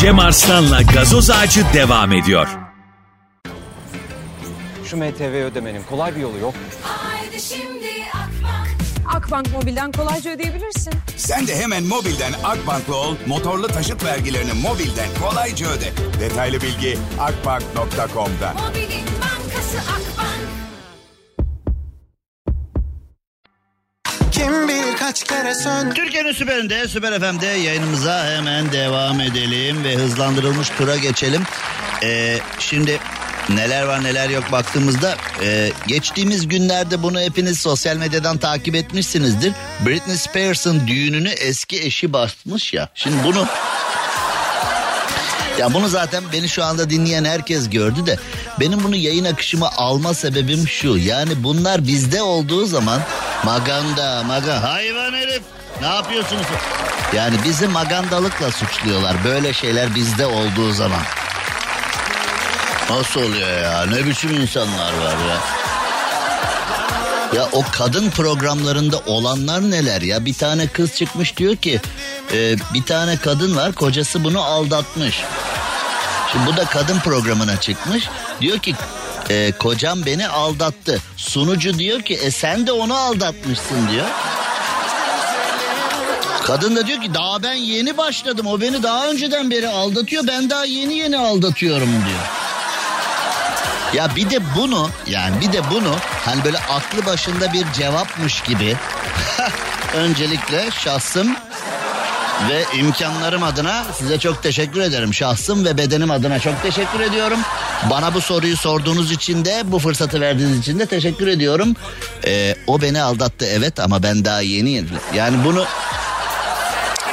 [0.00, 2.48] Cem Arslan'la gazoz ağacı devam ediyor.
[4.84, 6.54] Şu MTV ödemenin kolay bir yolu yok.
[6.82, 7.86] Haydi şimdi
[9.14, 9.50] Akbank.
[9.52, 10.92] Mobil'den kolayca ödeyebilirsin.
[11.16, 15.92] Sen de hemen mobilden Akbank'la ol, motorlu taşıt vergilerini mobilden kolayca öde.
[16.20, 18.52] Detaylı bilgi akbank.com'da.
[18.52, 20.54] Mobilin bankası Akbank.
[24.32, 30.68] Kim bilir kaç kere söndü Türkiye'nin süperinde Süper FM'de yayınımıza hemen devam edelim ve hızlandırılmış
[30.68, 31.42] tura geçelim.
[32.02, 32.98] Ee, şimdi
[33.48, 39.52] neler var neler yok baktığımızda e, geçtiğimiz günlerde bunu hepiniz sosyal medyadan takip etmişsinizdir.
[39.86, 42.88] Britney Spears'ın düğününü eski eşi basmış ya.
[42.94, 43.46] Şimdi bunu
[45.58, 48.18] ya bunu zaten beni şu anda dinleyen herkes gördü de
[48.60, 50.96] benim bunu yayın akışıma alma sebebim şu.
[50.96, 53.00] Yani bunlar bizde olduğu zaman
[53.44, 55.42] maganda maga hayvan herif
[55.80, 56.46] ne yapıyorsunuz?
[57.14, 61.00] Yani bizi magandalıkla suçluyorlar böyle şeyler bizde olduğu zaman.
[62.90, 65.38] Nasıl oluyor ya ne biçim insanlar var ya.
[67.34, 71.80] Ya o kadın programlarında olanlar neler ya bir tane kız çıkmış diyor ki
[72.32, 75.22] e, bir tane kadın var kocası bunu aldatmış.
[76.32, 78.08] Şimdi bu da kadın programına çıkmış
[78.40, 78.74] diyor ki
[79.30, 81.00] e, kocam beni aldattı.
[81.16, 84.06] Sunucu diyor ki e sen de onu aldatmışsın diyor.
[86.44, 90.50] Kadın da diyor ki daha ben yeni başladım o beni daha önceden beri aldatıyor ben
[90.50, 92.43] daha yeni yeni aldatıyorum diyor.
[93.94, 98.76] Ya bir de bunu yani bir de bunu hani böyle aklı başında bir cevapmış gibi
[99.94, 101.36] öncelikle şahsım
[102.48, 105.14] ve imkanlarım adına size çok teşekkür ederim.
[105.14, 107.38] Şahsım ve bedenim adına çok teşekkür ediyorum.
[107.90, 111.76] Bana bu soruyu sorduğunuz için de bu fırsatı verdiğiniz için de teşekkür ediyorum.
[112.26, 114.84] Ee, o beni aldattı evet ama ben daha yeni.
[115.14, 115.66] Yani bunu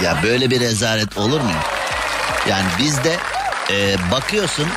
[0.04, 1.52] ya böyle bir rezalet olur mu?
[2.50, 3.15] Yani bizde
[3.72, 4.67] e, bakıyorsun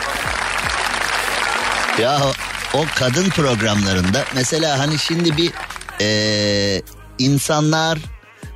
[1.99, 2.21] ya
[2.75, 5.53] o kadın programlarında mesela hani şimdi bir
[6.01, 6.83] e,
[7.19, 7.99] insanlar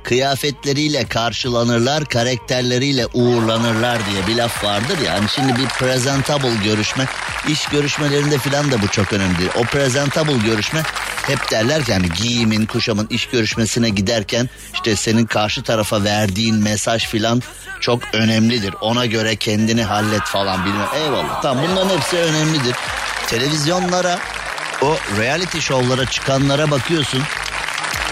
[0.03, 5.13] kıyafetleriyle karşılanırlar, karakterleriyle uğurlanırlar diye bir laf vardır ya.
[5.13, 7.05] Hani şimdi bir presentable görüşme,
[7.47, 9.49] iş görüşmelerinde filan da bu çok önemli.
[9.55, 10.83] O presentable görüşme
[11.27, 17.07] hep derler ki yani giyimin, kuşamın iş görüşmesine giderken işte senin karşı tarafa verdiğin mesaj
[17.07, 17.41] filan
[17.79, 18.73] çok önemlidir.
[18.81, 20.87] Ona göre kendini hallet falan bilmem.
[20.95, 21.41] Eyvallah.
[21.41, 22.75] Tamam bunların hepsi önemlidir.
[23.29, 24.19] Televizyonlara
[24.81, 27.23] o reality şovlara çıkanlara bakıyorsun.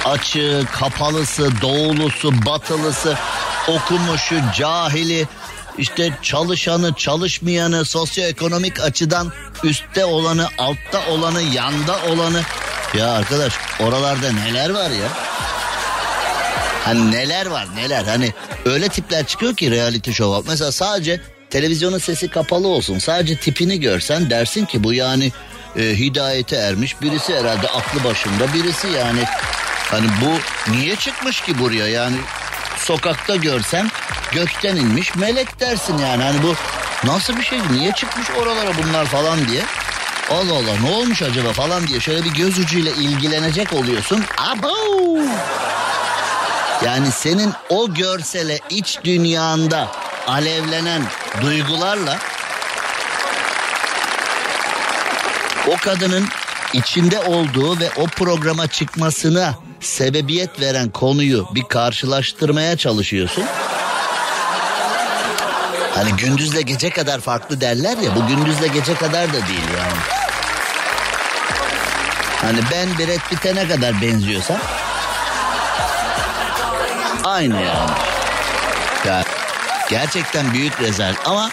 [0.05, 3.17] Açığı, kapalısı, doğulusu, batılısı,
[3.67, 5.27] okumuşu, cahili,
[5.77, 9.31] işte çalışanı, çalışmayanı, sosyoekonomik açıdan
[9.63, 12.41] üstte olanı, altta olanı, yanda olanı.
[12.97, 15.07] Ya arkadaş oralarda neler var ya?
[16.85, 18.33] Hani neler var neler hani
[18.65, 20.51] öyle tipler çıkıyor ki reality show.
[20.51, 22.99] Mesela sadece televizyonun sesi kapalı olsun.
[22.99, 25.31] Sadece tipini görsen dersin ki bu yani
[25.75, 29.23] e, hidayete ermiş birisi herhalde aklı başında birisi yani
[29.91, 32.17] hani bu niye çıkmış ki buraya yani
[32.77, 33.91] sokakta görsen
[34.31, 36.55] gökten inmiş melek dersin yani hani bu
[37.07, 39.61] nasıl bir şey niye çıkmış oralara bunlar falan diye.
[40.31, 44.23] Allah Allah ne olmuş acaba falan diye şöyle bir göz ucuyla ilgilenecek oluyorsun.
[44.37, 44.73] Abo!
[46.85, 49.91] Yani senin o görsele iç dünyanda
[50.27, 51.01] alevlenen
[51.41, 52.17] duygularla
[55.67, 56.27] o kadının
[56.73, 63.43] içinde olduğu ve o programa çıkmasına sebebiyet veren konuyu bir karşılaştırmaya çalışıyorsun.
[65.95, 69.99] Hani gündüzle gece kadar farklı derler ya bu gündüzle gece kadar da değil yani.
[72.41, 74.57] Hani ben Brad Pitt'e ne kadar benziyorsam
[77.23, 77.91] aynı yani.
[79.05, 79.23] Ya,
[79.89, 81.49] gerçekten büyük rezalet ama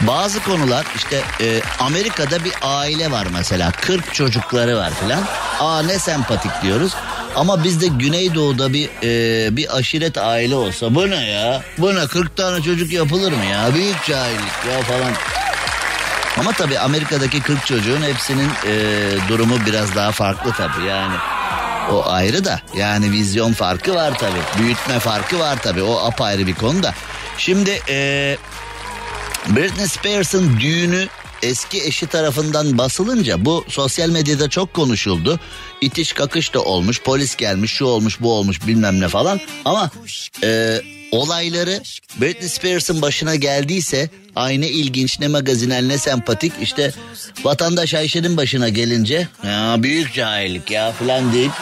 [0.00, 5.22] bazı konular işte e, Amerika'da bir aile var mesela 40 çocukları var filan.
[5.60, 6.92] Aa ne sempatik diyoruz.
[7.36, 11.62] Ama bizde Güneydoğu'da bir e, bir aşiret aile olsa bu ne ya?
[11.78, 13.74] Bu ne 40 tane çocuk yapılır mı ya?
[13.74, 15.12] Büyük cahillik ya falan.
[16.38, 18.72] Ama tabii Amerika'daki 40 çocuğun hepsinin e,
[19.28, 21.14] durumu biraz daha farklı tabii yani.
[21.92, 24.62] O ayrı da yani vizyon farkı var tabii.
[24.62, 25.82] Büyütme farkı var tabii.
[25.82, 26.94] O apayrı bir konu da.
[27.38, 28.36] Şimdi e,
[29.48, 31.08] Britney Spears'ın düğünü
[31.42, 35.40] eski eşi tarafından basılınca bu sosyal medyada çok konuşuldu.
[35.80, 39.40] İtiş kakış da olmuş, polis gelmiş, şu olmuş, bu olmuş bilmem ne falan.
[39.64, 39.90] Ama
[40.42, 40.80] e,
[41.12, 41.82] olayları
[42.20, 46.92] Britney Spears'ın başına geldiyse aynı ilginç ne magazinel ne sempatik işte
[47.44, 51.52] vatandaş Ayşe'nin başına gelince ya büyük cahillik ya falan deyip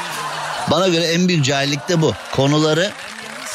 [0.71, 2.15] bana göre en büyük cahillik de bu.
[2.33, 2.91] Konuları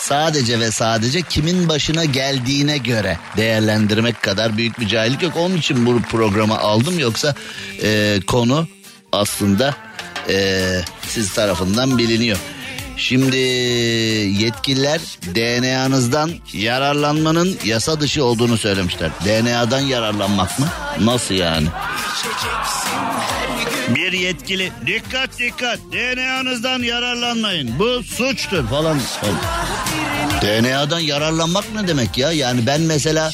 [0.07, 5.33] sadece ve sadece kimin başına geldiğine göre değerlendirmek kadar büyük bir cahillik yok.
[5.37, 7.35] Onun için bu programı aldım yoksa
[7.83, 8.67] e, konu
[9.11, 9.75] aslında
[10.29, 10.61] e,
[11.07, 12.37] siz tarafından biliniyor.
[12.97, 13.37] Şimdi
[14.41, 14.99] yetkililer
[15.35, 19.11] DNA'nızdan yararlanmanın yasa dışı olduğunu söylemişler.
[19.25, 20.67] DNA'dan yararlanmak mı?
[20.99, 21.67] Nasıl yani?
[23.95, 28.99] Bir yetkili dikkat dikkat DNA'nızdan yararlanmayın bu suçtur falan.
[30.41, 32.31] DNA'dan yararlanmak ne demek ya?
[32.31, 33.31] Yani ben mesela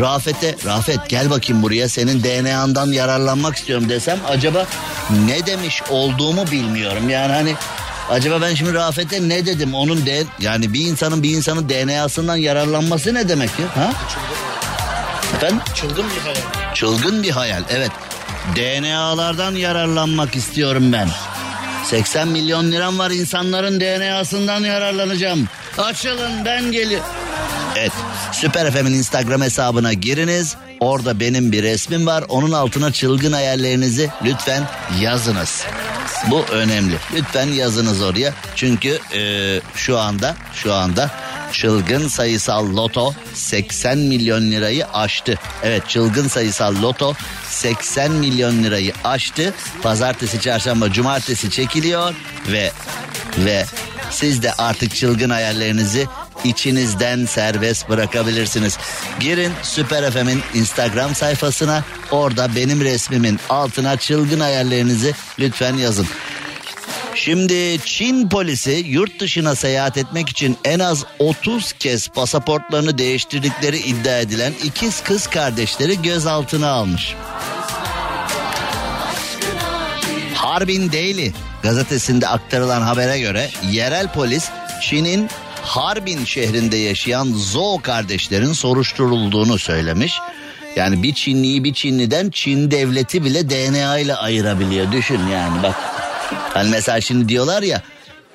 [0.00, 4.66] Rafet'e Rafet gel bakayım buraya senin DNA'ndan yararlanmak istiyorum desem acaba
[5.26, 7.08] ne demiş olduğumu bilmiyorum.
[7.08, 7.54] Yani hani
[8.10, 13.14] acaba ben şimdi Rafet'e ne dedim onun de yani bir insanın bir insanın DNA'sından yararlanması
[13.14, 13.84] ne demek ya?
[13.84, 13.92] Ha?
[15.36, 15.60] Efendim?
[15.74, 16.74] Çılgın bir hayal.
[16.74, 17.90] Çılgın bir hayal evet.
[18.56, 21.08] DNA'lardan yararlanmak istiyorum ben.
[21.84, 25.48] 80 milyon liram var insanların DNA'sından yararlanacağım.
[25.78, 27.00] Açılın ben gelir.
[27.76, 27.92] Evet
[28.32, 30.56] Süper FM'in Instagram hesabına giriniz.
[30.80, 32.24] Orada benim bir resmim var.
[32.28, 34.62] Onun altına çılgın hayallerinizi lütfen
[35.00, 35.64] yazınız.
[36.30, 36.94] Bu önemli.
[37.14, 38.32] Lütfen yazınız oraya.
[38.56, 41.10] Çünkü e, şu anda şu anda
[41.56, 45.38] çılgın sayısal loto 80 milyon lirayı aştı.
[45.62, 47.14] Evet çılgın sayısal loto
[47.48, 49.54] 80 milyon lirayı aştı.
[49.82, 52.14] Pazartesi, çarşamba, cumartesi çekiliyor
[52.48, 52.72] ve
[53.38, 53.64] ve
[54.10, 56.06] siz de artık çılgın hayallerinizi
[56.44, 58.78] içinizden serbest bırakabilirsiniz.
[59.20, 66.06] Girin Süper FM'in Instagram sayfasına orada benim resmimin altına çılgın hayallerinizi lütfen yazın.
[67.26, 74.18] Şimdi Çin polisi yurt dışına seyahat etmek için en az 30 kez pasaportlarını değiştirdikleri iddia
[74.18, 77.14] edilen ikiz kız kardeşleri gözaltına almış.
[80.34, 84.48] Harbin Daily gazetesinde aktarılan habere göre yerel polis
[84.82, 85.28] Çin'in
[85.62, 90.18] Harbin şehrinde yaşayan Zhou kardeşlerin soruşturulduğunu söylemiş.
[90.76, 94.92] Yani bir Çinliyi bir Çinliden Çin devleti bile DNA ile ayırabiliyor.
[94.92, 96.05] Düşün yani bak.
[96.34, 97.82] Hani mesela şimdi diyorlar ya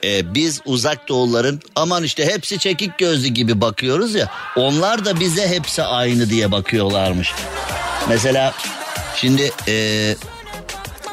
[0.03, 4.27] e, biz uzak doğulların aman işte hepsi çekik gözlü gibi bakıyoruz ya.
[4.55, 7.33] Onlar da bize hepsi aynı diye bakıyorlarmış.
[8.09, 8.53] Mesela
[9.15, 10.15] şimdi e,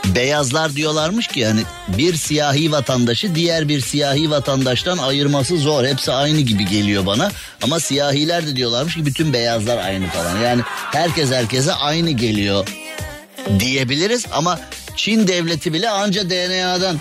[0.04, 5.84] beyazlar diyorlarmış ki yani bir siyahi vatandaşı diğer bir siyahi vatandaştan ayırması zor.
[5.84, 7.30] Hepsi aynı gibi geliyor bana.
[7.62, 10.40] Ama siyahiler de diyorlarmış ki bütün beyazlar aynı falan.
[10.40, 10.62] Yani
[10.92, 12.68] herkes herkese aynı geliyor
[13.60, 14.58] diyebiliriz ama
[14.98, 17.00] Çin devleti bile anca DNA'dan.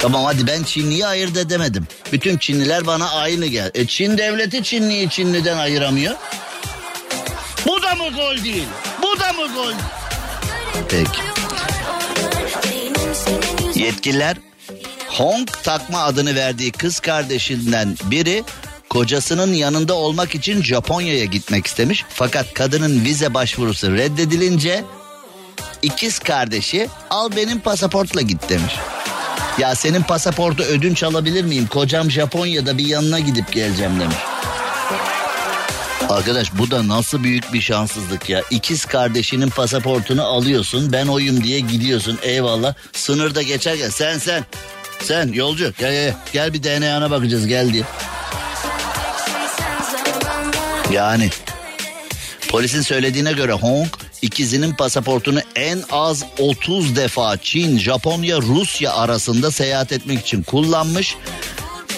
[0.00, 1.86] Tamam hadi ben Çinliyi ayırt edemedim.
[2.12, 3.70] Bütün Çinliler bana aynı gel.
[3.74, 6.14] E Çin devleti Çinliyi Çinliden ayıramıyor.
[7.66, 8.66] Bu da mı gol değil?
[9.02, 9.72] Bu da mı gol?
[10.88, 11.20] Peki.
[13.74, 14.36] Yetkililer
[15.08, 18.44] Hong takma adını verdiği kız kardeşinden biri
[18.88, 22.04] kocasının yanında olmak için Japonya'ya gitmek istemiş.
[22.08, 24.84] Fakat kadının vize başvurusu reddedilince
[25.82, 28.74] ikiz kardeşi al benim pasaportla git demiş.
[29.58, 31.66] Ya senin pasaportu ödünç alabilir miyim?
[31.66, 34.16] Kocam Japonya'da bir yanına gidip geleceğim demiş.
[36.08, 38.42] Arkadaş bu da nasıl büyük bir şanssızlık ya.
[38.50, 40.92] İkiz kardeşinin pasaportunu alıyorsun.
[40.92, 42.18] Ben oyum diye gidiyorsun.
[42.22, 42.74] Eyvallah.
[42.92, 44.44] Sınırda geçerken sen sen.
[45.02, 47.84] Sen yolcu gel gel, gel bir DNA'na bakacağız gel diye.
[50.92, 51.30] Yani
[52.48, 53.88] polisin söylediğine göre Hong
[54.22, 61.16] ikizinin pasaportunu en az 30 defa Çin, Japonya, Rusya arasında seyahat etmek için kullanmış.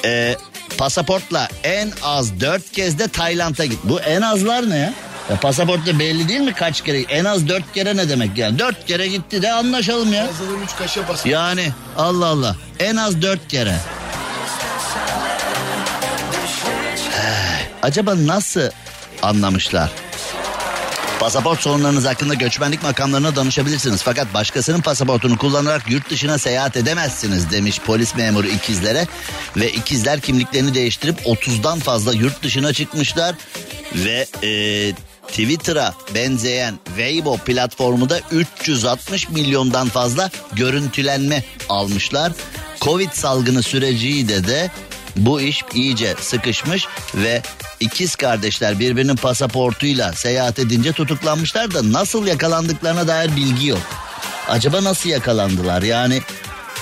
[0.04, 0.36] Ee,
[0.78, 3.78] pasaportla en az 4 kez de Tayland'a git.
[3.84, 4.92] Bu en azlar ne ya?
[5.30, 7.00] ya pasaportta belli değil mi kaç kere?
[7.00, 8.58] En az 4 kere ne demek yani?
[8.58, 10.26] 4 kere gitti de anlaşalım ya.
[10.26, 11.28] Fazladan 3 kaşe basın.
[11.28, 13.76] Yani Allah Allah en az 4 kere.
[17.82, 18.70] Acaba nasıl
[19.22, 19.90] anlamışlar?
[21.22, 24.02] Pasaport sorunlarınız hakkında göçmenlik makamlarına danışabilirsiniz.
[24.02, 29.06] Fakat başkasının pasaportunu kullanarak yurt dışına seyahat edemezsiniz demiş polis memuru ikizlere.
[29.56, 33.34] Ve ikizler kimliklerini değiştirip 30'dan fazla yurt dışına çıkmışlar.
[33.94, 34.92] Ve e,
[35.28, 42.32] Twitter'a benzeyen Weibo platformu da 360 milyondan fazla görüntülenme almışlar.
[42.80, 44.70] Covid salgını süreciyle de
[45.16, 47.42] bu iş iyice sıkışmış ve
[47.80, 53.82] ikiz kardeşler birbirinin pasaportuyla seyahat edince tutuklanmışlar da nasıl yakalandıklarına dair bilgi yok.
[54.48, 56.22] Acaba nasıl yakalandılar yani?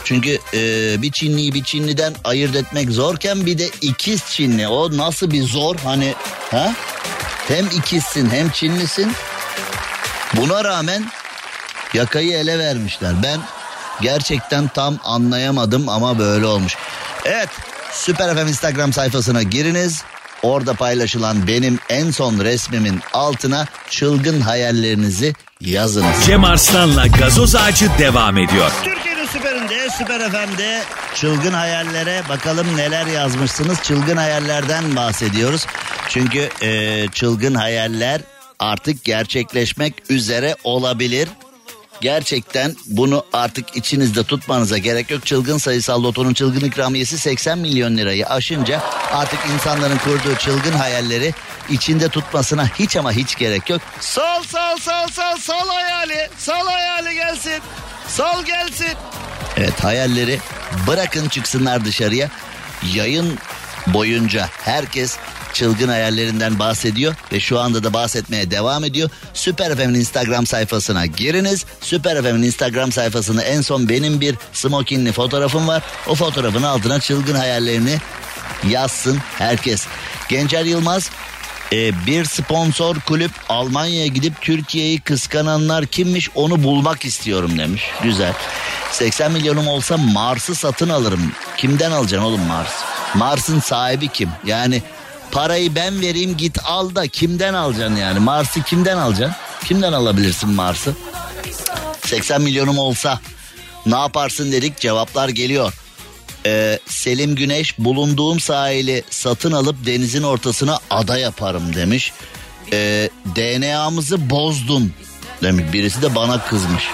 [0.05, 5.31] Çünkü e, bir Çinliyi bir Çinliden ayırt etmek zorken bir de ikiz Çinli o nasıl
[5.31, 6.15] bir zor hani
[6.51, 6.75] ha?
[7.49, 9.13] Hem ikizsin hem Çinlisin.
[10.37, 11.05] Buna rağmen
[11.95, 13.13] yakayı ele vermişler.
[13.23, 13.41] Ben
[14.01, 16.77] gerçekten tam anlayamadım ama böyle olmuş.
[17.25, 17.49] Evet
[17.93, 20.03] Süper FM Instagram sayfasına giriniz.
[20.43, 26.27] Orada paylaşılan benim en son resmimin altına çılgın hayallerinizi yazınız.
[26.27, 28.71] Cem Arslan'la gazoz ağacı devam ediyor.
[28.85, 30.83] Türkiye'nin süperinde, süper FM'de
[31.15, 33.83] çılgın hayallere bakalım neler yazmışsınız.
[33.83, 35.67] Çılgın hayallerden bahsediyoruz.
[36.09, 38.21] Çünkü e, çılgın hayaller
[38.59, 41.29] artık gerçekleşmek üzere olabilir.
[42.01, 45.27] Gerçekten bunu artık içinizde tutmanıza gerek yok.
[45.27, 48.83] Çılgın sayısal lotonun çılgın ikramiyesi 80 milyon lirayı aşınca
[49.13, 51.35] artık insanların kurduğu çılgın hayalleri
[51.71, 53.81] içinde tutmasına hiç ama hiç gerek yok.
[54.01, 57.63] Sol sol sol sol sol hayali sol hayali gelsin
[58.09, 58.97] sol gelsin.
[59.57, 60.39] Evet hayalleri
[60.87, 62.29] bırakın çıksınlar dışarıya.
[62.95, 63.39] Yayın
[63.87, 65.19] boyunca herkes
[65.53, 69.11] çılgın hayallerinden bahsediyor ve şu anda da bahsetmeye devam ediyor.
[69.35, 71.65] Süper FM'in Instagram sayfasına giriniz.
[71.81, 75.83] Süper FM'in Instagram sayfasında en son benim bir smokinli fotoğrafım var.
[76.07, 77.99] O fotoğrafın altına çılgın hayallerini
[78.69, 79.87] yazsın herkes.
[80.29, 81.11] Gencer Yılmaz
[81.73, 87.91] e, bir sponsor kulüp Almanya'ya gidip Türkiye'yi kıskananlar kimmiş onu bulmak istiyorum demiş.
[88.03, 88.33] Güzel.
[88.93, 91.33] 80 milyonum olsa Mars'ı satın alırım.
[91.57, 92.73] Kimden alacaksın oğlum Mars?
[93.15, 94.29] Mars'ın sahibi kim?
[94.47, 94.83] Yani
[95.33, 98.19] parayı ben vereyim git al da kimden alacaksın yani?
[98.19, 99.37] Mars'ı kimden alacaksın?
[99.65, 100.95] Kimden alabilirsin Mars'ı?
[102.07, 103.21] 80 milyonum olsa
[103.87, 105.73] ne yaparsın dedik cevaplar geliyor.
[106.47, 112.13] Ee, Selim Güneş bulunduğum sahili satın alıp denizin ortasına ada yaparım demiş.
[112.73, 114.93] Ee, DNA'mızı bozdun
[115.43, 115.65] demiş.
[115.73, 116.85] Birisi de bana kızmış.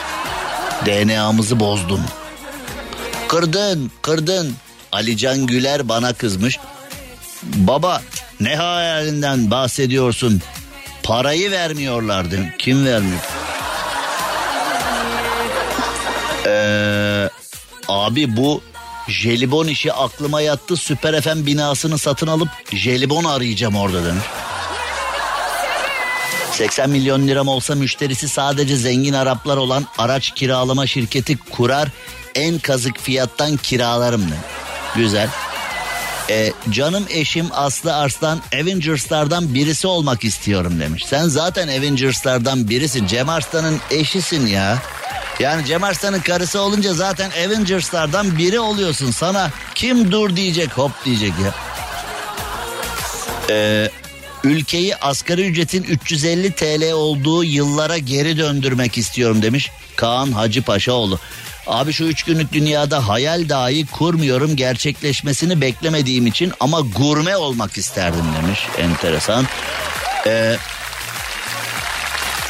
[0.86, 2.00] DNA'mızı bozdun.
[3.28, 4.56] Kırdın, kırdın.
[4.92, 6.58] Alican Güler bana kızmış.
[7.42, 8.02] Baba
[8.40, 10.42] ne hayalinden bahsediyorsun?
[11.02, 12.38] Parayı vermiyorlardı.
[12.58, 13.20] Kim vermiyor?
[16.46, 17.28] Ee,
[17.88, 18.62] abi bu
[19.08, 20.76] jelibon işi aklıma yattı.
[20.76, 24.24] Süper FM binasını satın alıp jelibon arayacağım orada demiş.
[26.52, 31.88] 80 milyon liram olsa müşterisi sadece zengin Araplar olan araç kiralama şirketi kurar.
[32.34, 34.36] en kazık fiyattan kiralarım demiş.
[34.96, 35.28] Güzel.
[36.30, 41.04] E, canım eşim Aslı Arslan Avengers'lardan birisi olmak istiyorum demiş.
[41.06, 43.06] Sen zaten Avengers'lardan birisin.
[43.06, 44.78] Cem Arslan'ın eşisin ya.
[45.40, 49.10] Yani Cem Arslan'ın karısı olunca zaten Avengers'lardan biri oluyorsun.
[49.10, 51.54] Sana kim dur diyecek hop diyecek ya.
[53.50, 53.90] Ee,
[54.44, 61.18] ülkeyi asgari ücretin 350 TL olduğu yıllara geri döndürmek istiyorum demiş Kaan Hacı Paşaoğlu.
[61.66, 68.24] Abi şu üç günlük dünyada hayal dahi kurmuyorum gerçekleşmesini beklemediğim için ama gurme olmak isterdim
[68.42, 68.60] demiş.
[68.78, 69.46] Enteresan.
[70.26, 70.56] Ee,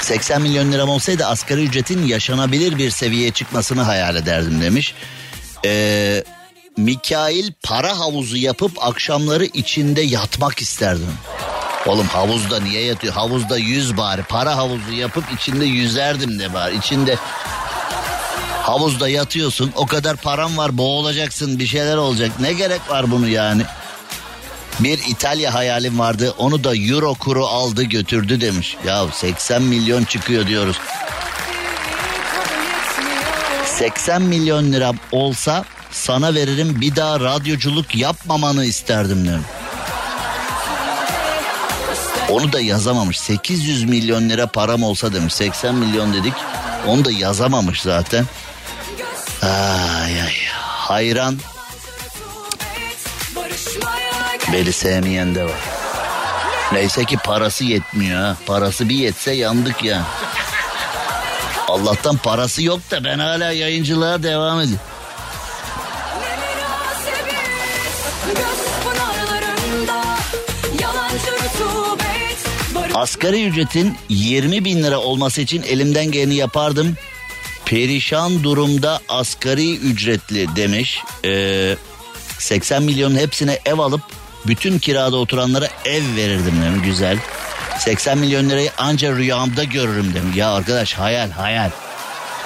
[0.00, 4.94] 80 milyon liram olsaydı asgari ücretin yaşanabilir bir seviyeye çıkmasını hayal ederdim demiş.
[5.64, 6.24] Ee,
[6.76, 11.12] Mikail para havuzu yapıp akşamları içinde yatmak isterdim.
[11.86, 13.14] Oğlum havuzda niye yatıyor?
[13.14, 14.22] Havuzda yüz bari.
[14.22, 16.76] Para havuzu yapıp içinde yüzerdim de bari.
[16.76, 17.16] İçinde
[18.66, 19.72] havuzda yatıyorsun.
[19.76, 22.30] O kadar param var boğulacaksın bir şeyler olacak.
[22.40, 23.62] Ne gerek var bunu yani?
[24.80, 28.76] Bir İtalya hayalim vardı onu da euro kuru aldı götürdü demiş.
[28.86, 30.76] Ya 80 milyon çıkıyor diyoruz.
[33.64, 39.46] 80 milyon lira olsa sana veririm bir daha radyoculuk yapmamanı isterdim demiş.
[42.30, 43.20] Onu da yazamamış.
[43.20, 45.34] 800 milyon lira param olsa demiş.
[45.34, 46.34] 80 milyon dedik.
[46.86, 48.26] Onu da yazamamış zaten.
[49.46, 50.36] Ay ay.
[50.88, 51.38] Hayran.
[54.52, 55.60] Beni sevmeyen de var.
[56.72, 58.36] Neyse ki parası yetmiyor ha.
[58.46, 60.02] Parası bir yetse yandık ya.
[61.68, 64.86] Allah'tan parası yok da ben hala yayıncılığa devam ediyorum.
[72.94, 76.96] Asgari ücretin 20 bin lira olması için elimden geleni yapardım.
[77.66, 80.98] Perişan durumda asgari ücretli demiş.
[81.24, 81.76] Ee,
[82.38, 84.00] 80 milyonun hepsine ev alıp
[84.46, 86.84] bütün kirada oturanlara ev verirdim demiş.
[86.84, 87.18] Güzel.
[87.78, 90.36] 80 milyon lirayı anca rüyamda görürüm demiş.
[90.36, 91.70] Ya arkadaş hayal hayal.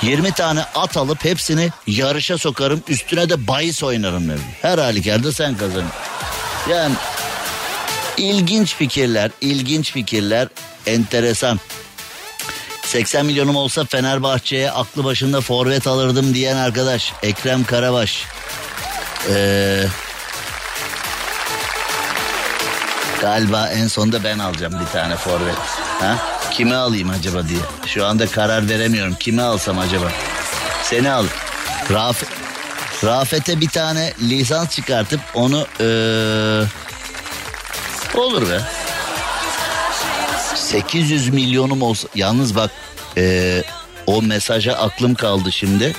[0.02, 4.42] 20 tane at alıp hepsini yarışa sokarım üstüne de bahis oynarım demiş.
[4.62, 5.84] Her halükarda sen kazan.
[6.70, 6.94] Yani
[8.16, 10.48] ilginç fikirler, ilginç fikirler,
[10.86, 11.60] enteresan.
[12.90, 18.24] 80 milyonum olsa Fenerbahçe'ye aklı başında forvet alırdım diyen arkadaş Ekrem Karabaş.
[19.30, 19.84] Ee,
[23.20, 25.56] galiba en sonunda ben alacağım bir tane forvet.
[26.00, 26.16] Ha?
[26.50, 27.60] Kimi alayım acaba diye.
[27.86, 29.14] Şu anda karar veremiyorum.
[29.14, 30.12] Kimi alsam acaba?
[30.82, 31.26] Seni al.
[31.90, 32.22] Raf
[33.04, 36.62] Rafet'e bir tane lisans çıkartıp onu ee,
[38.14, 38.60] olur be.
[40.70, 42.70] 800 milyonum olsa yalnız bak
[43.16, 43.62] ee,
[44.06, 45.92] o mesaja aklım kaldı şimdi.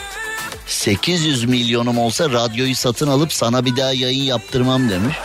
[0.67, 5.15] 800 milyonum olsa radyoyu satın alıp sana bir daha yayın yaptırmam demiş.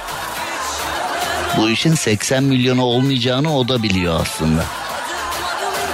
[1.57, 4.65] Bu işin 80 milyonu olmayacağını o da biliyor aslında.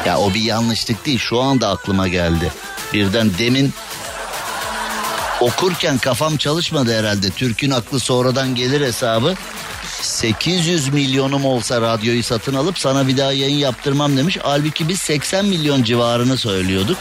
[0.07, 2.53] Ya o bir yanlışlık değil şu anda aklıma geldi.
[2.93, 3.73] Birden demin
[5.41, 7.31] okurken kafam çalışmadı herhalde.
[7.31, 9.35] Türk'ün aklı sonradan gelir hesabı.
[10.03, 14.39] 800 milyonum olsa radyoyu satın alıp sana bir daha yayın yaptırmam demiş.
[14.43, 16.99] Halbuki biz 80 milyon civarını söylüyorduk.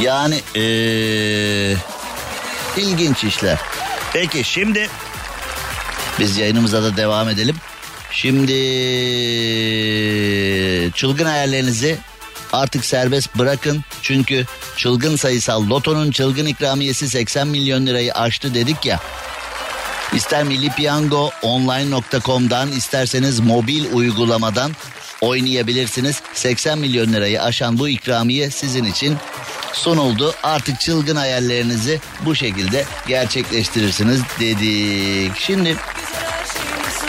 [0.00, 1.74] Yani ee,
[2.76, 3.58] ilginç işler.
[4.12, 4.88] Peki şimdi
[6.18, 7.56] biz yayınımıza da devam edelim.
[8.12, 8.52] Şimdi
[10.94, 11.98] çılgın hayallerinizi
[12.52, 13.84] artık serbest bırakın.
[14.02, 19.00] Çünkü çılgın sayısal lotonun çılgın ikramiyesi 80 milyon lirayı aştı dedik ya.
[20.14, 24.72] İster Milli Piyango online.com'dan isterseniz mobil uygulamadan
[25.20, 26.22] oynayabilirsiniz.
[26.34, 29.16] 80 milyon lirayı aşan bu ikramiye sizin için
[29.72, 30.34] sunuldu.
[30.42, 35.36] Artık çılgın hayallerinizi bu şekilde gerçekleştirirsiniz dedik.
[35.38, 35.76] Şimdi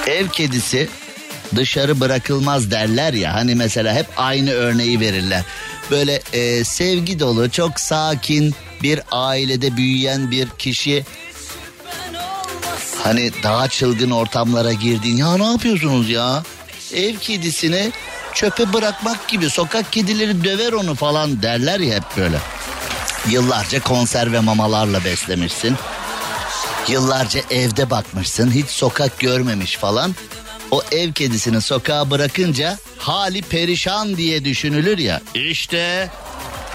[0.08, 0.90] ev kedisi
[1.56, 5.42] dışarı bırakılmaz derler ya hani mesela hep aynı örneği verirler.
[5.92, 11.06] Böyle e, sevgi dolu çok sakin bir ailede büyüyen bir kişi
[13.04, 16.44] hani daha çılgın ortamlara girdiğin ya ne yapıyorsunuz ya
[16.94, 17.92] ev kedisini
[18.34, 22.38] çöpe bırakmak gibi sokak kedileri döver onu falan derler ya hep böyle.
[23.30, 25.76] Yıllarca konserve mamalarla beslemişsin.
[26.88, 30.16] Yıllarca evde bakmışsın hiç sokak görmemiş falan.
[30.72, 35.22] O ev kedisini sokağa bırakınca hali perişan diye düşünülür ya.
[35.34, 36.10] İşte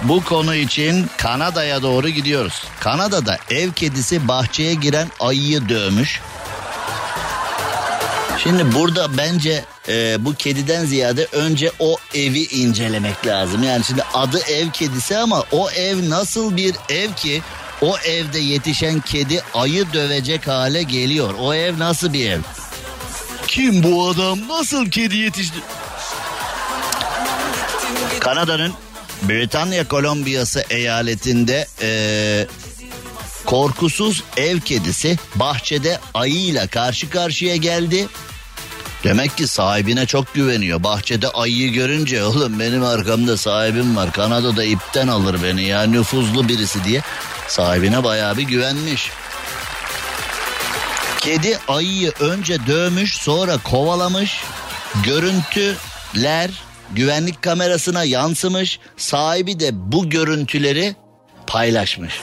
[0.03, 2.63] bu konu için Kanada'ya doğru gidiyoruz.
[2.79, 6.21] Kanada'da ev kedisi bahçeye giren ayıyı dövmüş.
[8.43, 13.63] Şimdi burada bence e, bu kediden ziyade önce o evi incelemek lazım.
[13.63, 17.41] Yani şimdi adı ev kedisi ama o ev nasıl bir ev ki
[17.81, 21.33] o evde yetişen kedi ayı dövecek hale geliyor.
[21.39, 22.39] O ev nasıl bir ev?
[23.47, 24.47] Kim bu adam?
[24.47, 25.57] Nasıl kedi yetişti?
[28.19, 28.73] Kanada'nın
[29.21, 32.47] Britanya Kolombiyası eyaletinde eee,
[33.45, 38.07] korkusuz ev kedisi bahçede ayıyla karşı karşıya geldi.
[39.03, 40.83] Demek ki sahibine çok güveniyor.
[40.83, 44.11] Bahçede ayıyı görünce oğlum benim arkamda sahibim var.
[44.11, 47.01] Kanada'da ipten alır beni ya nüfuzlu birisi diye.
[47.47, 49.09] Sahibine bayağı bir güvenmiş.
[51.19, 54.41] Kedi ayıyı önce dövmüş sonra kovalamış.
[55.03, 56.49] Görüntüler
[56.91, 58.79] güvenlik kamerasına yansımış.
[58.97, 60.95] Sahibi de bu görüntüleri
[61.47, 62.13] paylaşmış.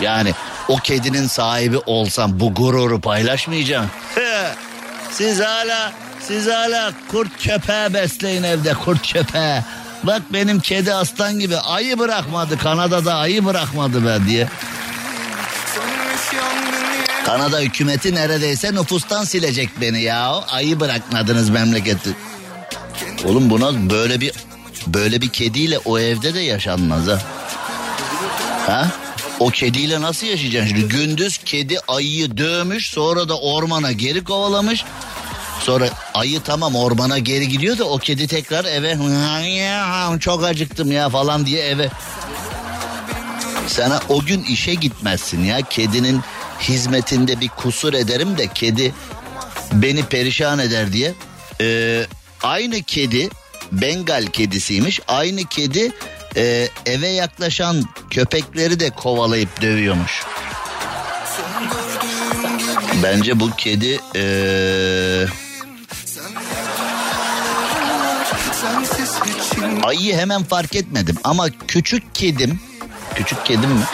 [0.00, 0.34] Yani
[0.68, 3.90] o kedinin sahibi olsam bu gururu paylaşmayacağım.
[5.10, 9.60] siz hala siz hala kurt köpeği besleyin evde kurt köpeği.
[10.02, 14.48] Bak benim kedi aslan gibi ayı bırakmadı Kanada'da ayı bırakmadı ben diye.
[17.26, 20.32] Kanada hükümeti neredeyse nüfustan silecek beni ya.
[20.32, 22.10] Ayı bırakmadınız memleketi.
[23.24, 24.32] Oğlum buna böyle bir
[24.86, 27.18] böyle bir kediyle o evde de yaşanmaz ha.
[28.66, 28.90] Ha?
[29.40, 30.88] O kediyle nasıl yaşayacaksın şimdi?
[30.88, 34.84] Gündüz kedi ayıyı dövmüş sonra da ormana geri kovalamış.
[35.60, 38.98] Sonra ayı tamam ormana geri gidiyor da o kedi tekrar eve
[40.18, 41.88] çok acıktım ya falan diye eve.
[43.66, 46.20] Sana o gün işe gitmezsin ya kedinin
[46.60, 48.94] hizmetinde bir kusur ederim de kedi
[49.72, 51.14] beni perişan eder diye.
[51.60, 52.06] Ee,
[52.44, 53.28] aynı kedi
[53.72, 55.00] Bengal kedisiymiş.
[55.08, 55.92] Aynı kedi
[56.36, 60.24] e, eve yaklaşan köpekleri de kovalayıp dövüyormuş.
[63.02, 64.24] Bence bu kedi e,
[69.82, 72.60] ayıyı hemen fark etmedim ama küçük kedim
[73.14, 73.84] küçük kedim mi?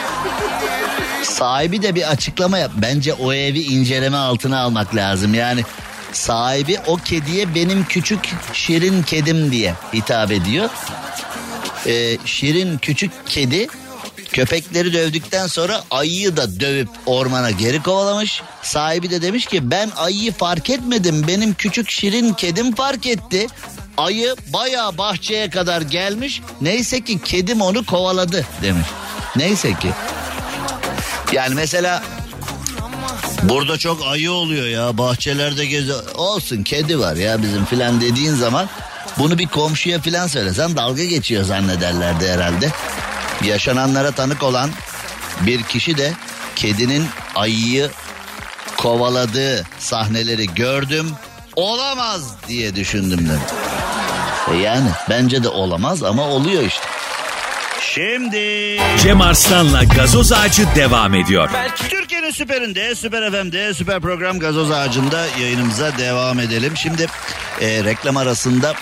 [1.23, 2.71] Sahibi de bir açıklama yap.
[2.75, 5.33] Bence o evi inceleme altına almak lazım.
[5.33, 5.63] Yani
[6.13, 8.19] sahibi o kediye benim küçük
[8.53, 10.69] şirin kedim diye hitap ediyor.
[11.87, 13.67] Ee, şirin küçük kedi
[14.31, 18.41] köpekleri dövdükten sonra ayıyı da dövüp ormana geri kovalamış.
[18.61, 21.27] Sahibi de demiş ki ben ayıyı fark etmedim.
[21.27, 23.47] Benim küçük şirin kedim fark etti.
[23.97, 26.41] Ayı bayağı bahçeye kadar gelmiş.
[26.61, 28.87] Neyse ki kedim onu kovaladı demiş.
[29.35, 29.89] Neyse ki.
[31.33, 32.03] Yani mesela
[33.43, 38.69] burada çok ayı oluyor ya bahçelerde gezi olsun kedi var ya bizim filan dediğin zaman
[39.17, 42.69] bunu bir komşuya filan söylesen dalga geçiyor zannederlerdi herhalde.
[43.43, 44.69] Yaşananlara tanık olan
[45.41, 46.13] bir kişi de
[46.55, 47.89] kedinin ayıyı
[48.77, 51.11] kovaladığı sahneleri gördüm.
[51.55, 53.41] Olamaz diye düşündüm dedim.
[54.53, 56.85] E yani bence de olamaz ama oluyor işte.
[57.81, 61.49] Şimdi Cem Arslan'la gazoz ağacı devam ediyor.
[62.31, 66.77] Türkiye'nin süperinde, süper FM'de, süper program gazoz ağacında yayınımıza devam edelim.
[66.77, 67.07] Şimdi
[67.61, 68.73] e, reklam arasında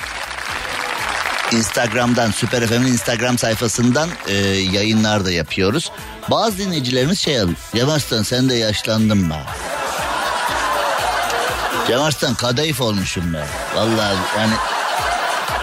[1.51, 5.91] Instagram'dan, Süper FM'in Instagram sayfasından e, yayınlar da yapıyoruz.
[6.31, 7.57] Bazı dinleyicilerimiz şey alıyor.
[7.75, 9.37] Cem Arslan sen de yaşlandın mı?
[11.87, 13.47] Cem Arslan kadayıf olmuşum ben.
[13.75, 14.53] Vallahi yani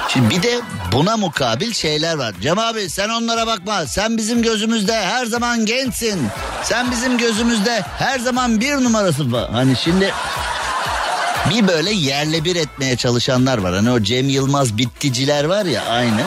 [0.09, 0.61] Şimdi bir de
[0.93, 2.35] buna mukabil şeyler var.
[2.41, 3.87] Cem abi sen onlara bakma.
[3.87, 6.29] Sen bizim gözümüzde her zaman gençsin.
[6.63, 9.51] Sen bizim gözümüzde her zaman bir numarası var.
[9.51, 10.13] Hani şimdi
[11.51, 13.75] bir böyle yerle bir etmeye çalışanlar var.
[13.75, 16.23] Hani o Cem Yılmaz bitticiler var ya aynı.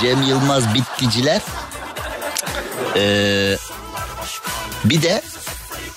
[0.00, 1.40] Cem Yılmaz bitticiler.
[2.96, 3.56] Ee,
[4.84, 5.22] bir de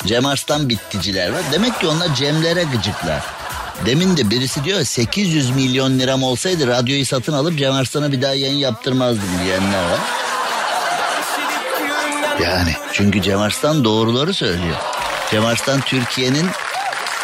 [0.05, 1.41] Cem Arslan bitticiler var.
[1.51, 3.40] Demek ki onlar Cemlere gıcıklar.
[3.85, 8.33] Demin de birisi diyor 800 milyon liram olsaydı radyoyu satın alıp Cem Arslan'a bir daha
[8.33, 9.99] yayın yaptırmazdım diyenler var.
[12.43, 14.75] Yani çünkü Cem Arslan doğruları söylüyor.
[15.31, 16.45] Cem Arslan Türkiye'nin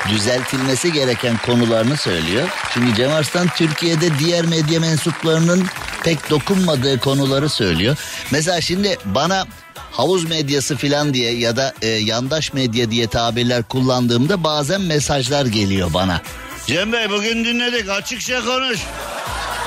[0.09, 2.49] düzeltilmesi gereken konularını söylüyor.
[2.73, 5.65] Çünkü Cem Arslan Türkiye'de diğer medya mensuplarının
[6.03, 7.97] pek dokunmadığı konuları söylüyor.
[8.31, 9.45] Mesela şimdi bana
[9.91, 15.93] havuz medyası filan diye ya da e, yandaş medya diye tabirler kullandığımda bazen mesajlar geliyor
[15.93, 16.21] bana.
[16.67, 18.79] Cem Bey bugün dinledik açıkça konuş.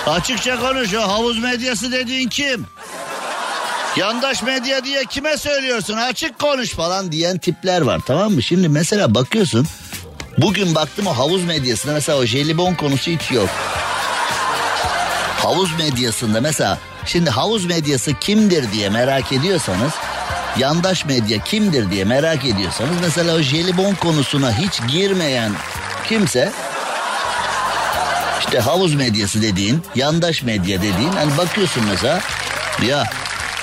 [0.06, 2.66] Açıkça konuş o havuz medyası dediğin kim?
[3.96, 8.42] Yandaş medya diye kime söylüyorsun açık konuş falan diyen tipler var tamam mı?
[8.42, 9.66] Şimdi mesela bakıyorsun
[10.38, 13.48] bugün baktım o havuz medyasında mesela o jelibon konusu hiç yok.
[15.38, 19.92] Havuz medyasında mesela şimdi havuz medyası kimdir diye merak ediyorsanız
[20.58, 25.52] yandaş medya kimdir diye merak ediyorsanız mesela o jelibon konusuna hiç girmeyen
[26.08, 26.52] kimse
[28.40, 32.20] İşte havuz medyası dediğin, yandaş medya dediğin hani bakıyorsun mesela
[32.86, 33.04] ya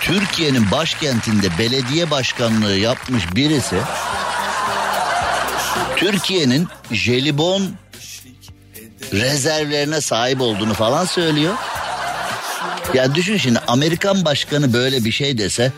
[0.02, 3.76] Türkiye'nin başkentinde belediye başkanlığı yapmış birisi
[5.96, 7.72] Türkiye'nin jelibon
[9.14, 11.54] rezervlerine sahip olduğunu falan söylüyor.
[12.94, 15.72] Ya düşün şimdi Amerikan başkanı böyle bir şey dese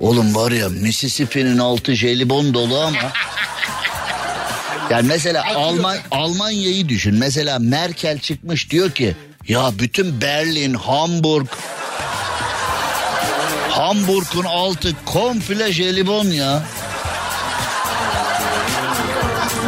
[0.00, 3.12] oğlum var ya Mississippi'nin altı jelibon dolu ama
[4.90, 7.14] yani mesela Alman Almanya'yı düşün.
[7.14, 9.16] Mesela Merkel çıkmış diyor ki
[9.48, 11.46] ya bütün Berlin, Hamburg
[13.70, 16.62] Hamburg'un altı komple jelibon ya.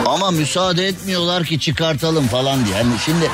[0.06, 2.76] Ama müsaade etmiyorlar ki çıkartalım falan diye.
[2.76, 3.30] Yani şimdi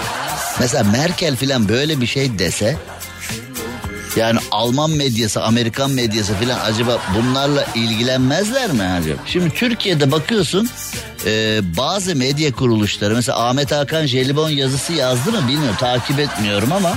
[0.61, 2.77] mesela Merkel falan böyle bir şey dese
[4.17, 9.19] yani Alman medyası, Amerikan medyası falan acaba bunlarla ilgilenmezler mi acaba?
[9.27, 10.69] Şimdi Türkiye'de bakıyorsun
[11.27, 16.93] e, bazı medya kuruluşları mesela Ahmet Hakan Jelibon yazısı yazdı mı bilmiyorum takip etmiyorum ama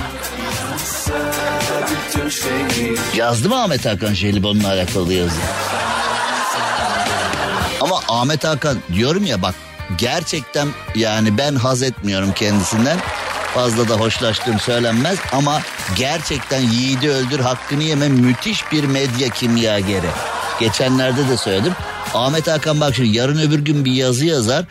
[3.16, 5.36] yazdı mı Ahmet Hakan Jelibon'la alakalı yazı?
[7.80, 9.54] Ama Ahmet Hakan diyorum ya bak
[9.98, 12.98] gerçekten yani ben haz etmiyorum kendisinden.
[13.56, 15.62] Fazla da hoşlaştığım söylenmez ama
[15.96, 20.10] gerçekten yiğidi öldür hakkını yeme müthiş bir medya kimyageri.
[20.60, 21.72] Geçenlerde de söyledim.
[22.14, 24.64] Ahmet Hakan bak şimdi yarın öbür gün bir yazı yazar.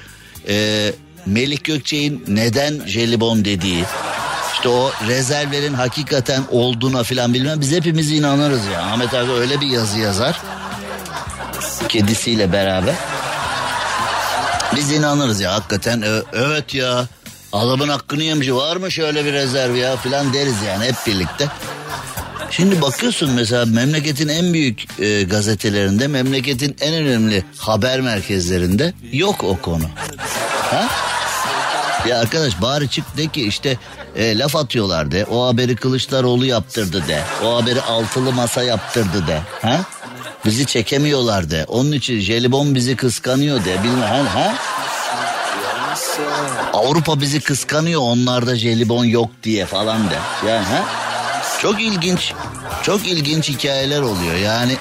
[0.48, 0.94] Ee,
[1.26, 3.86] Melik Gökçe'nin neden jelibon dediği.
[4.54, 8.82] işte o rezervlerin hakikaten olduğuna filan bilmem biz hepimiz inanırız ya.
[8.82, 10.40] Ahmet Hakan öyle bir yazı yazar.
[11.90, 12.96] Kedisiyle beraber.
[14.76, 17.06] Biz inanırız ya hakikaten evet ya
[17.56, 21.48] adamın hakkını yemiş var mı şöyle bir rezerv ya filan deriz yani hep birlikte.
[22.52, 29.58] Şimdi bakıyorsun mesela memleketin en büyük e, gazetelerinde, memleketin en önemli haber merkezlerinde yok o
[29.62, 29.84] konu.
[30.72, 30.88] Ha?
[32.08, 33.78] Ya arkadaş bari çık de ki işte
[34.16, 35.26] e, laf atıyorlar de.
[35.26, 37.22] O haberi Kılıçdaroğlu yaptırdı de.
[37.46, 39.40] O haberi altılı masa yaptırdı de.
[39.62, 39.82] Ha?
[40.46, 41.66] Bizi çekemiyorlar de.
[41.68, 43.84] Onun için jelibon bizi kıskanıyor de.
[43.84, 44.56] Bilmem ha?
[46.74, 50.18] Avrupa bizi kıskanıyor onlarda jelibon yok diye falan de.
[50.48, 50.84] Yani ha?
[51.62, 52.34] Çok ilginç.
[52.84, 54.36] Çok ilginç hikayeler oluyor.
[54.36, 54.78] Yani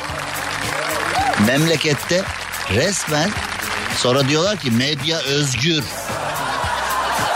[1.47, 2.23] memlekette
[2.71, 3.31] resmen
[3.97, 5.85] sonra diyorlar ki medya özgür.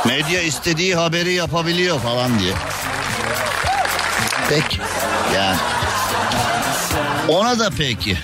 [0.04, 2.52] Medya istediği haberi yapabiliyor falan diye.
[4.48, 4.78] Peki.
[5.34, 5.56] Yani
[7.28, 8.18] ona da peki.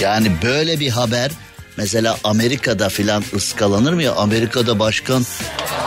[0.00, 1.30] Yani böyle bir haber
[1.76, 4.12] mesela Amerika'da filan ıskalanır mı ya?
[4.14, 5.26] Amerika'da başkan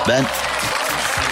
[0.08, 0.26] ben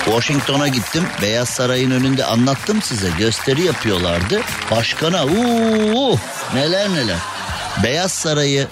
[0.06, 1.04] Washington'a gittim.
[1.22, 3.10] Beyaz Saray'ın önünde anlattım size.
[3.20, 4.41] Gösteri yapıyorlardı.
[4.72, 6.18] Başkana uuu
[6.54, 7.18] neler neler.
[7.84, 8.68] Beyaz Saray'ı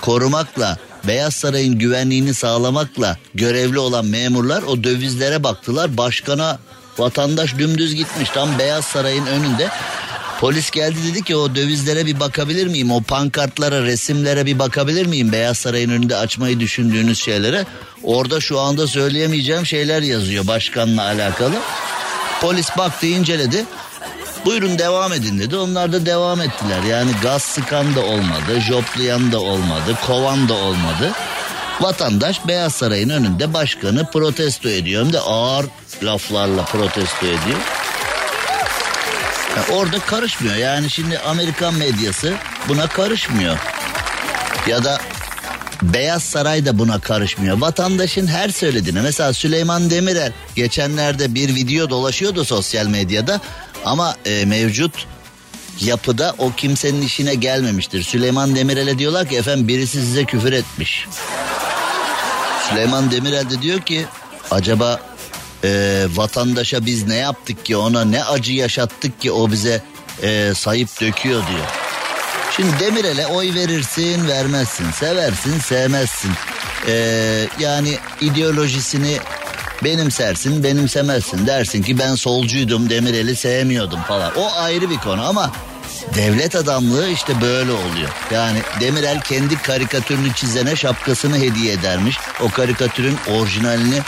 [0.00, 5.96] korumakla Beyaz Saray'ın güvenliğini sağlamakla görevli olan memurlar o dövizlere baktılar.
[5.96, 6.58] Başkana
[6.98, 9.68] vatandaş dümdüz gitmiş tam Beyaz Saray'ın önünde.
[10.40, 12.92] Polis geldi dedi ki o dövizlere bir bakabilir miyim?
[12.92, 15.32] O pankartlara, resimlere bir bakabilir miyim?
[15.32, 17.66] Beyaz Saray'ın önünde açmayı düşündüğünüz şeylere.
[18.02, 21.54] Orada şu anda söyleyemeyeceğim şeyler yazıyor başkanla alakalı.
[22.40, 23.64] Polis baktı inceledi.
[24.44, 25.56] Buyurun devam edin dedi.
[25.56, 26.82] Onlar da devam ettiler.
[26.82, 31.12] Yani gaz sıkan da olmadı, joplayan da olmadı, kovan da olmadı.
[31.80, 35.04] Vatandaş Beyaz Saray'ın önünde başkanı protesto ediyor.
[35.04, 35.66] Hem de ağır
[36.02, 37.58] laflarla protesto ediyor.
[39.56, 40.54] Ya orada karışmıyor.
[40.54, 42.34] Yani şimdi Amerikan medyası
[42.68, 43.58] buna karışmıyor.
[44.66, 45.00] Ya da
[45.82, 47.60] Beyaz Saray da buna karışmıyor.
[47.60, 53.40] Vatandaşın her söylediğine mesela Süleyman Demirel geçenlerde bir video dolaşıyordu sosyal medyada
[53.84, 55.06] ama e, mevcut
[55.80, 58.02] yapıda o kimsenin işine gelmemiştir.
[58.02, 61.06] Süleyman Demirel'e diyorlar ki efendim birisi size küfür etmiş.
[62.68, 64.06] Süleyman Demirel de diyor ki
[64.50, 65.00] acaba
[65.64, 69.82] e, vatandaşa biz ne yaptık ki ona ne acı yaşattık ki o bize
[70.22, 71.66] e, sayıp döküyor diyor.
[72.56, 76.30] Şimdi Demirel'e oy verirsin vermezsin seversin sevmezsin.
[76.86, 79.16] Ee, yani ideolojisini
[79.84, 84.32] benimsersin benimsemezsin dersin ki ben solcuydum Demirel'i sevmiyordum falan.
[84.36, 85.52] O ayrı bir konu ama
[86.14, 88.10] devlet adamlığı işte böyle oluyor.
[88.30, 92.16] Yani Demirel kendi karikatürünü çizene şapkasını hediye edermiş.
[92.40, 94.00] O karikatürün orijinalini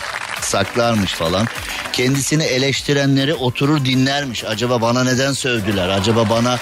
[0.44, 1.46] saklarmış falan.
[1.92, 4.44] Kendisini eleştirenleri oturur dinlermiş.
[4.44, 5.88] Acaba bana neden sövdüler?
[5.88, 6.58] Acaba bana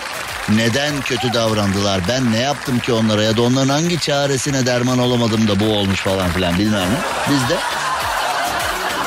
[0.48, 2.00] neden kötü davrandılar?
[2.08, 6.00] Ben ne yaptım ki onlara ya da onların hangi çaresine derman olamadım da bu olmuş
[6.00, 7.30] falan filan bilmem ne.
[7.30, 7.56] Biz de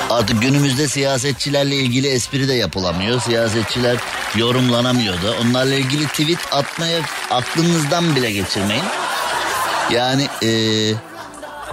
[0.09, 3.21] Artık günümüzde siyasetçilerle ilgili espri de yapılamıyor.
[3.21, 3.97] Siyasetçiler
[4.35, 5.33] yorumlanamıyor da.
[5.41, 6.99] Onlarla ilgili tweet atmaya
[7.31, 8.83] aklınızdan bile geçirmeyin.
[9.91, 10.93] Yani ee,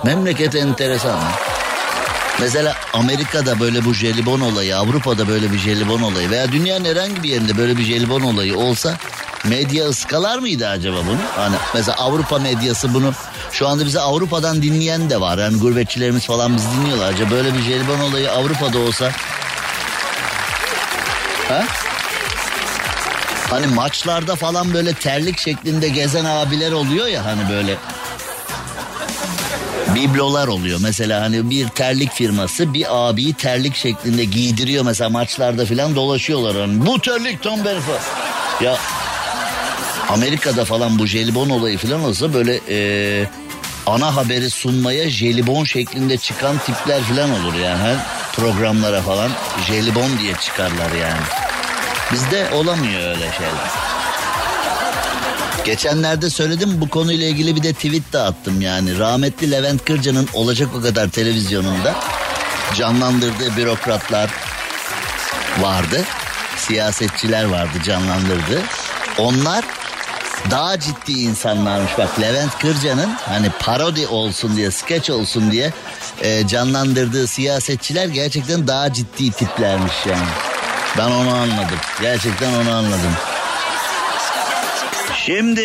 [0.04, 1.20] memleket enteresan.
[2.40, 7.28] Mesela Amerika'da böyle bu jelibon olayı, Avrupa'da böyle bir jelibon olayı veya dünyanın herhangi bir
[7.28, 8.96] yerinde böyle bir jelibon olayı olsa
[9.44, 11.18] medya ıskalar mıydı acaba bunu?
[11.36, 13.12] Hani mesela Avrupa medyası bunu
[13.52, 15.38] şu anda bize Avrupa'dan dinleyen de var.
[15.38, 17.12] Yani gurbetçilerimiz falan bizi dinliyorlar.
[17.12, 19.10] Acaba böyle bir jelibon olayı Avrupa'da olsa
[21.48, 21.64] Ha?
[23.50, 27.76] Hani maçlarda falan böyle terlik şeklinde gezen abiler oluyor ya hani böyle
[29.94, 30.78] biblolar oluyor.
[30.82, 36.56] Mesela hani bir terlik firması bir abiyi terlik şeklinde giydiriyor mesela maçlarda falan dolaşıyorlar.
[36.56, 38.00] Hani, bu terlik benim falan.
[38.60, 38.76] Ya
[40.08, 43.28] Amerika'da falan bu jelibon olayı falan olsa böyle eee,
[43.86, 47.78] ana haberi sunmaya jelibon şeklinde çıkan tipler falan olur yani.
[47.78, 47.96] Her
[48.32, 49.30] programlara falan
[49.66, 51.20] jelibon diye çıkarlar yani.
[52.12, 53.99] Bizde olamıyor öyle şeyler.
[55.64, 58.98] Geçenlerde söyledim bu konuyla ilgili bir de tweet de attım yani.
[58.98, 61.94] Rahmetli Levent Kırca'nın olacak o kadar televizyonunda
[62.74, 64.30] canlandırdığı bürokratlar
[65.60, 66.04] vardı.
[66.56, 68.62] Siyasetçiler vardı canlandırdığı.
[69.18, 69.64] Onlar
[70.50, 71.92] daha ciddi insanlarmış.
[71.98, 75.72] Bak Levent Kırca'nın hani parodi olsun diye, skeç olsun diye
[76.22, 80.28] e, canlandırdığı siyasetçiler gerçekten daha ciddi tiplermiş yani.
[80.98, 81.78] Ben onu anladım.
[82.00, 83.16] Gerçekten onu anladım.
[85.30, 85.60] Şimdi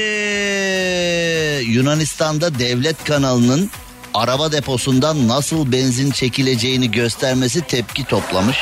[1.72, 3.72] Yunanistan'da devlet kanalının
[4.13, 8.57] araba deposundan nasıl benzin çekileceğini göstermesi tepki toplamış.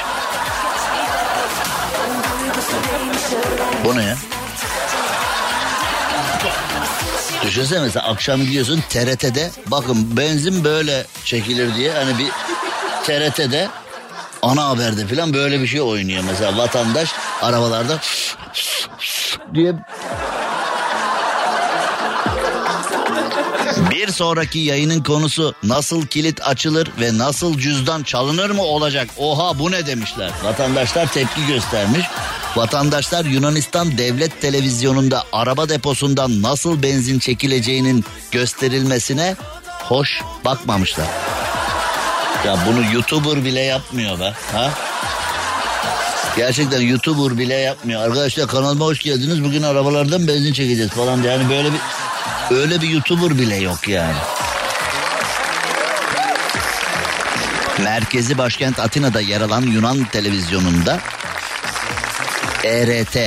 [3.85, 4.17] Bu ne ya?
[7.43, 12.29] Düşünsene mesela akşam gidiyorsun TRT'de bakın benzin böyle çekilir diye hani bir
[13.03, 13.67] TRT'de
[14.41, 17.09] ana haberde falan böyle bir şey oynuyor mesela vatandaş
[17.41, 17.99] arabalarda
[19.53, 19.73] diye
[23.93, 29.09] Bir sonraki yayının konusu nasıl kilit açılır ve nasıl cüzdan çalınır mı olacak?
[29.17, 30.31] Oha bu ne demişler.
[30.43, 32.05] Vatandaşlar tepki göstermiş.
[32.55, 39.35] Vatandaşlar Yunanistan devlet televizyonunda araba deposundan nasıl benzin çekileceğinin gösterilmesine
[39.65, 41.07] hoş bakmamışlar.
[42.45, 44.33] Ya bunu YouTuber bile yapmıyor be.
[44.53, 44.71] Ha?
[46.37, 48.01] Gerçekten YouTuber bile yapmıyor.
[48.01, 49.43] Arkadaşlar kanalıma hoş geldiniz.
[49.43, 51.23] Bugün arabalardan benzin çekeceğiz falan.
[51.23, 51.79] Yani böyle bir
[52.51, 54.17] öyle bir YouTuber bile yok yani.
[57.83, 60.99] Merkezi başkent Atina'da yer alan Yunan televizyonunda
[62.63, 63.17] ERT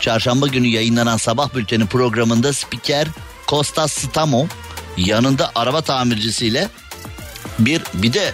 [0.00, 3.08] çarşamba günü yayınlanan sabah bülteni programında spiker
[3.46, 4.46] Kostas Stamo
[4.96, 6.68] yanında araba tamircisiyle
[7.58, 8.32] bir bir de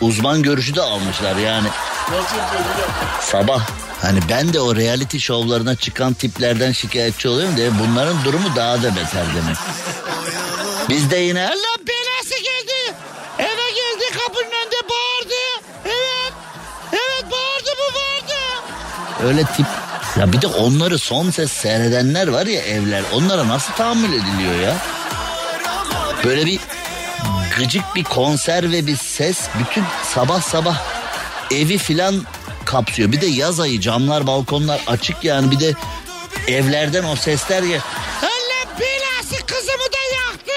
[0.00, 1.68] uzman görüşü de almışlar yani.
[3.20, 3.66] Sabah
[4.02, 8.96] hani ben de o reality şovlarına çıkan tiplerden şikayetçi oluyorum diye bunların durumu daha da
[8.96, 9.56] beter demek.
[10.88, 12.96] Biz de yine Allah belası geldi.
[13.38, 15.68] Eve geldi kapının önünde bağırdı.
[15.84, 16.32] Evet.
[16.92, 18.38] Evet bağırdı bu bağırdı.
[19.28, 19.66] Öyle tip.
[20.18, 23.02] Ya bir de onları son ses seyredenler var ya evler.
[23.12, 24.76] Onlara nasıl tahammül ediliyor ya?
[26.24, 26.60] Böyle bir
[27.58, 29.84] gıcık bir konser ve bir ses bütün
[30.14, 30.82] sabah sabah
[31.50, 32.22] evi filan
[32.68, 33.12] kapsıyor.
[33.12, 35.74] Bir de yaz ayı camlar balkonlar açık yani bir de
[36.46, 37.80] evlerden o sesler ya.
[38.22, 40.52] Allah belası kızımı da yaktı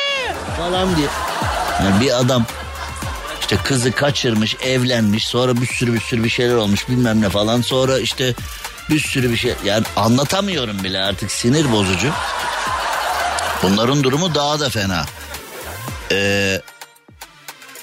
[0.57, 1.07] falan diye.
[1.83, 2.45] Yani bir adam
[3.41, 7.61] işte kızı kaçırmış evlenmiş sonra bir sürü bir sürü bir şeyler olmuş bilmem ne falan
[7.61, 8.33] sonra işte
[8.89, 12.11] bir sürü bir şey yani anlatamıyorum bile artık sinir bozucu.
[13.63, 15.05] Bunların durumu daha da fena.
[16.11, 16.61] Ee,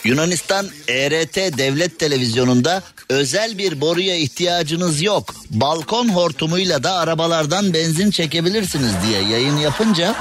[0.09, 5.35] Yunanistan ERT devlet televizyonunda özel bir boruya ihtiyacınız yok.
[5.51, 10.15] Balkon hortumuyla da arabalardan benzin çekebilirsiniz diye yayın yapınca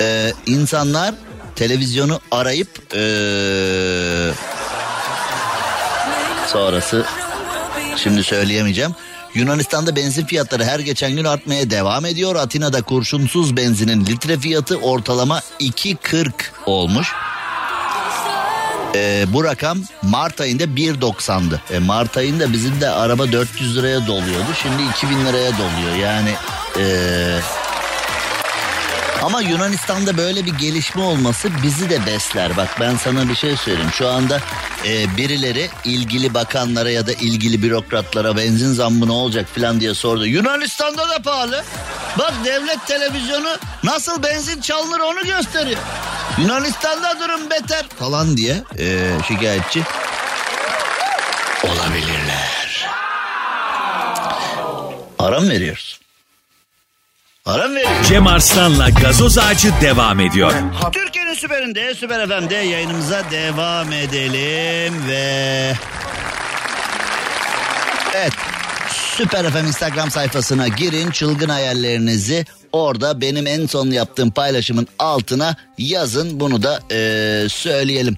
[0.00, 1.14] e, insanlar
[1.56, 3.02] televizyonu arayıp e,
[6.46, 7.06] sonrası
[7.96, 8.94] şimdi söyleyemeyeceğim.
[9.34, 12.36] Yunanistan'da benzin fiyatları her geçen gün artmaya devam ediyor.
[12.36, 16.32] Atina'da kurşunsuz benzinin litre fiyatı ortalama 2.40
[16.66, 17.14] olmuş.
[18.94, 21.62] Ee, bu rakam Mart ayında 1.90'dı.
[21.70, 24.54] E, Mart ayında bizim de araba 400 liraya doluyordu.
[24.62, 25.96] Şimdi 2000 liraya doluyor.
[25.96, 26.30] Yani
[26.78, 27.40] ee,
[29.22, 32.56] ama Yunanistan'da böyle bir gelişme olması bizi de besler.
[32.56, 33.90] Bak ben sana bir şey söyleyeyim.
[33.92, 34.40] Şu anda
[34.86, 40.26] e, birileri ilgili bakanlara ya da ilgili bürokratlara benzin zammı ne olacak falan diye sordu.
[40.26, 41.64] Yunanistan'da da pahalı.
[42.18, 45.80] Bak devlet televizyonu nasıl benzin çalınır onu gösteriyor.
[46.40, 49.82] Yunanistan'da durum beter falan diye e, şikayetçi
[51.64, 52.86] olabilirler.
[55.18, 56.00] Ara mı veriyoruz?
[57.44, 58.04] Para mı veriyor?
[58.08, 60.52] Cem Arslan'la gazoz ağacı devam ediyor.
[60.92, 65.72] Türkiye'nin süperinde, süper FM'de yayınımıza devam edelim ve...
[68.14, 68.32] Evet,
[69.16, 76.40] Süper FM Instagram sayfasına girin, çılgın hayallerinizi orada benim en son yaptığım paylaşımın altına yazın.
[76.40, 78.16] Bunu da eee, söyleyelim.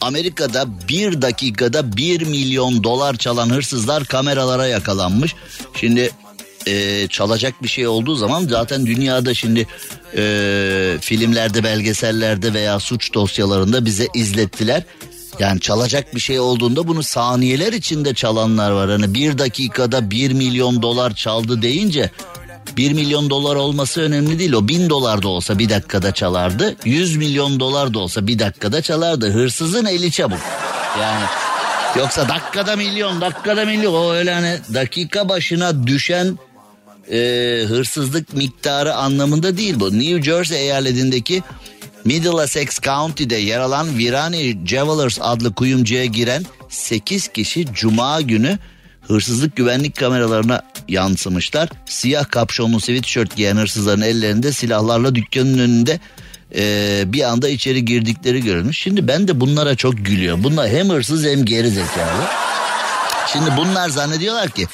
[0.00, 5.34] Amerika'da bir dakikada 1 milyon dolar çalan hırsızlar kameralara yakalanmış.
[5.80, 6.10] Şimdi
[6.66, 9.66] eee, çalacak bir şey olduğu zaman zaten dünyada şimdi
[10.16, 14.82] eee, filmlerde, belgesellerde veya suç dosyalarında bize izlettiler.
[15.38, 18.90] Yani çalacak bir şey olduğunda bunu saniyeler içinde çalanlar var.
[18.90, 22.10] Hani bir dakikada 1 milyon dolar çaldı deyince
[22.76, 24.52] 1 milyon dolar olması önemli değil.
[24.52, 26.76] O 1000 dolar da olsa bir dakikada çalardı.
[26.84, 29.30] 100 milyon dolar da olsa bir dakikada çalardı.
[29.30, 30.40] Hırsızın eli çabuk.
[31.00, 31.24] Yani
[31.96, 36.38] yoksa dakikada milyon dakikada milyon o öyle hani dakika başına düşen
[37.10, 37.18] e,
[37.68, 39.98] hırsızlık miktarı anlamında değil bu.
[39.98, 41.42] New Jersey eyaletindeki
[42.04, 48.58] Middlesex County'de yer alan Virani Jewelers adlı kuyumcuya giren 8 kişi cuma günü
[49.02, 51.68] hırsızlık güvenlik kameralarına yansımışlar.
[51.86, 56.00] Siyah kapşonlu sweatshirt giyen hırsızların ellerinde silahlarla dükkanın önünde
[56.54, 58.78] e, bir anda içeri girdikleri görülmüş.
[58.78, 60.44] Şimdi ben de bunlara çok gülüyorum.
[60.44, 62.26] Bunlar hem hırsız hem geri zekalı.
[63.32, 64.66] Şimdi bunlar zannediyorlar ki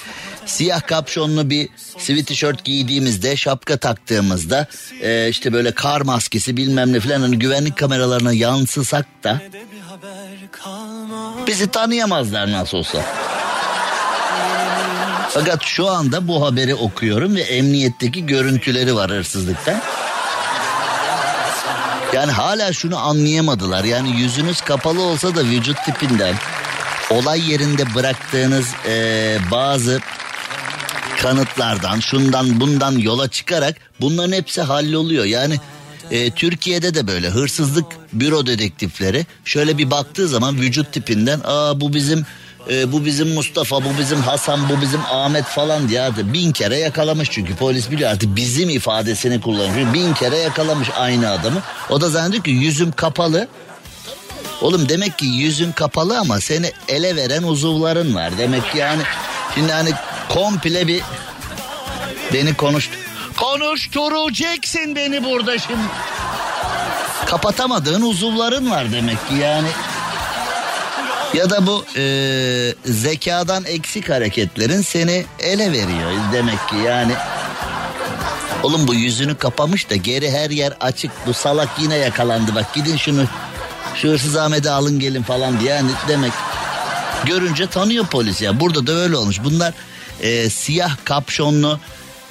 [0.47, 1.69] siyah kapşonlu bir
[1.99, 4.67] sweatshirt giydiğimizde şapka taktığımızda
[5.03, 9.43] e, işte böyle kar maskesi bilmem ne falan hani güvenlik kameralarına yansısak da
[11.47, 13.05] bizi tanıyamazlar nasıl olsa.
[15.29, 19.83] Fakat şu anda bu haberi okuyorum ve emniyetteki görüntüleri var hırsızlıktan.
[22.15, 23.85] Yani hala şunu anlayamadılar.
[23.85, 26.35] Yani yüzünüz kapalı olsa da vücut tipinden
[27.11, 30.01] olay yerinde bıraktığınız eee, bazı
[31.23, 35.25] kanıtlardan şundan bundan yola çıkarak bunların hepsi halloluyor.
[35.25, 35.57] Yani
[36.11, 41.95] e, Türkiye'de de böyle hırsızlık büro dedektifleri şöyle bir baktığı zaman vücut tipinden aa bu
[41.95, 42.27] bizim
[42.71, 46.79] e, bu bizim Mustafa bu bizim Hasan bu bizim Ahmet falan diye artık bin kere
[46.79, 49.95] yakalamış çünkü polis biliyor artık bizim ifadesini kullanıyor.
[49.95, 51.63] Bin kere yakalamış aynı adamı.
[51.91, 53.49] O da zannediyor ki yüzüm kapalı.
[54.63, 58.39] Oğlum demek ki yüzün kapalı ama seni ele veren uzuvların var.
[58.39, 59.03] Demek ki yani
[59.55, 59.91] şimdi hani
[60.29, 61.03] komple bir
[62.33, 62.93] beni konuştu.
[63.37, 65.83] Konuşturacaksın beni burada şimdi.
[67.27, 69.69] Kapatamadığın uzuvların var demek ki yani.
[71.35, 72.05] Ya da bu e,
[72.85, 77.13] zekadan eksik hareketlerin seni ele veriyor demek ki yani.
[78.63, 81.11] Oğlum bu yüzünü kapamış da geri her yer açık.
[81.27, 83.25] Bu salak yine yakalandı bak gidin şunu
[83.95, 86.33] şu hırsız Ahmet'i alın gelin falan diye yani demek.
[87.25, 89.41] Görünce tanıyor polis ya burada da öyle olmuş.
[89.45, 89.75] Bunlar
[90.21, 91.81] e, siyah kapşonlu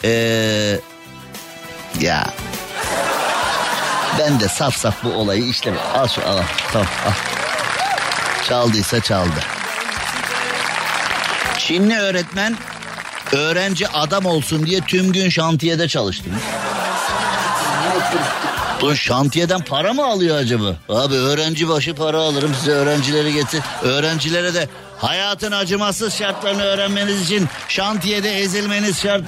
[0.04, 0.80] e,
[2.00, 2.34] ya
[4.20, 6.38] ben de saf saf bu olayı işte al şu al
[6.74, 7.37] tamam al.
[8.48, 9.40] Çaldıysa çaldı.
[11.58, 12.56] Çinli öğretmen
[13.32, 16.42] öğrenci adam olsun diye tüm gün şantiyede çalıştırmış.
[18.82, 20.76] Bu şantiyeden para mı alıyor acaba?
[20.90, 23.62] Abi öğrenci başı para alırım size öğrencileri getir.
[23.82, 29.24] Öğrencilere de hayatın acımasız şartlarını öğrenmeniz için şantiyede ezilmeniz şart.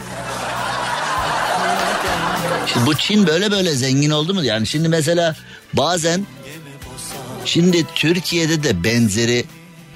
[2.73, 4.43] Şimdi bu Çin böyle böyle zengin oldu mu?
[4.43, 5.35] Yani şimdi mesela
[5.73, 6.25] bazen
[7.49, 9.45] şimdi Türkiye'de de benzeri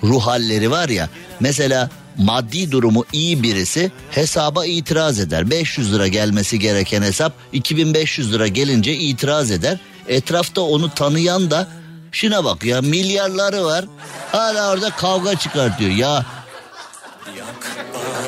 [0.03, 1.09] ruh halleri var ya.
[1.39, 5.49] Mesela maddi durumu iyi birisi hesaba itiraz eder.
[5.49, 9.77] 500 lira gelmesi gereken hesap 2500 lira gelince itiraz eder.
[10.07, 11.67] Etrafta onu tanıyan da
[12.11, 13.85] şuna bak ya milyarları var
[14.31, 15.91] hala orada kavga çıkartıyor.
[15.91, 16.25] Ya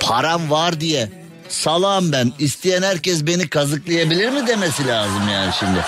[0.02, 1.12] param var diye
[1.50, 5.80] salam ben isteyen herkes beni kazıklayabilir mi demesi lazım yani şimdi.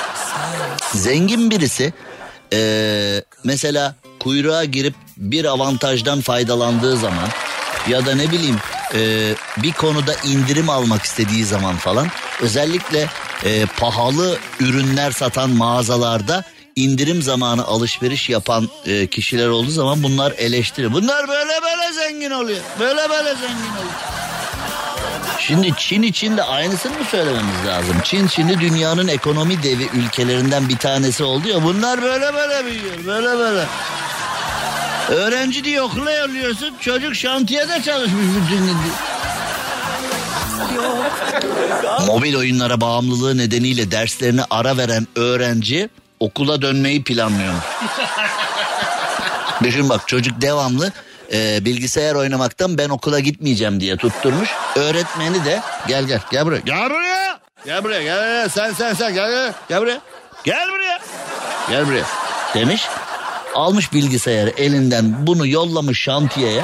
[0.93, 1.93] Zengin birisi
[2.51, 7.29] eee, mesela kuyruğa girip bir avantajdan faydalandığı zaman
[7.89, 8.57] ya da ne bileyim
[8.93, 12.07] eee, bir konuda indirim almak istediği zaman falan
[12.41, 13.07] özellikle
[13.45, 16.43] eee, pahalı ürünler satan mağazalarda
[16.75, 20.93] indirim zamanı alışveriş yapan eee, kişiler olduğu zaman bunlar eleştiri.
[20.93, 22.59] Bunlar böyle böyle zengin oluyor.
[22.79, 24.16] Böyle böyle zengin oluyor.
[25.39, 27.95] Şimdi Çin için de aynısını mı söylememiz lazım?
[28.03, 31.63] Çin şimdi dünyanın ekonomi devi ülkelerinden bir tanesi oldu ya.
[31.63, 32.95] Bunlar böyle böyle büyüyor.
[33.05, 33.65] Böyle böyle.
[35.09, 36.73] Öğrenci diye okula yolluyorsun.
[36.81, 38.77] Çocuk şantiyede çalışmış bütün gün.
[42.07, 47.63] Mobil oyunlara bağımlılığı nedeniyle derslerine ara veren öğrenci okula dönmeyi planlıyormuş.
[49.63, 50.91] Düşün bak çocuk devamlı
[51.33, 54.49] e, bilgisayar oynamaktan ben okula gitmeyeceğim diye tutturmuş.
[54.75, 56.59] Öğretmeni de gel gel gel buraya.
[56.59, 57.39] Gel buraya.
[57.65, 58.49] Gel buraya gel, gel.
[58.49, 60.01] sen sen sen gel gel gel buraya.
[60.43, 60.99] Gel buraya.
[61.69, 62.05] Gel buraya
[62.53, 62.87] demiş.
[63.55, 66.63] Almış bilgisayarı elinden bunu yollamış şantiyeye.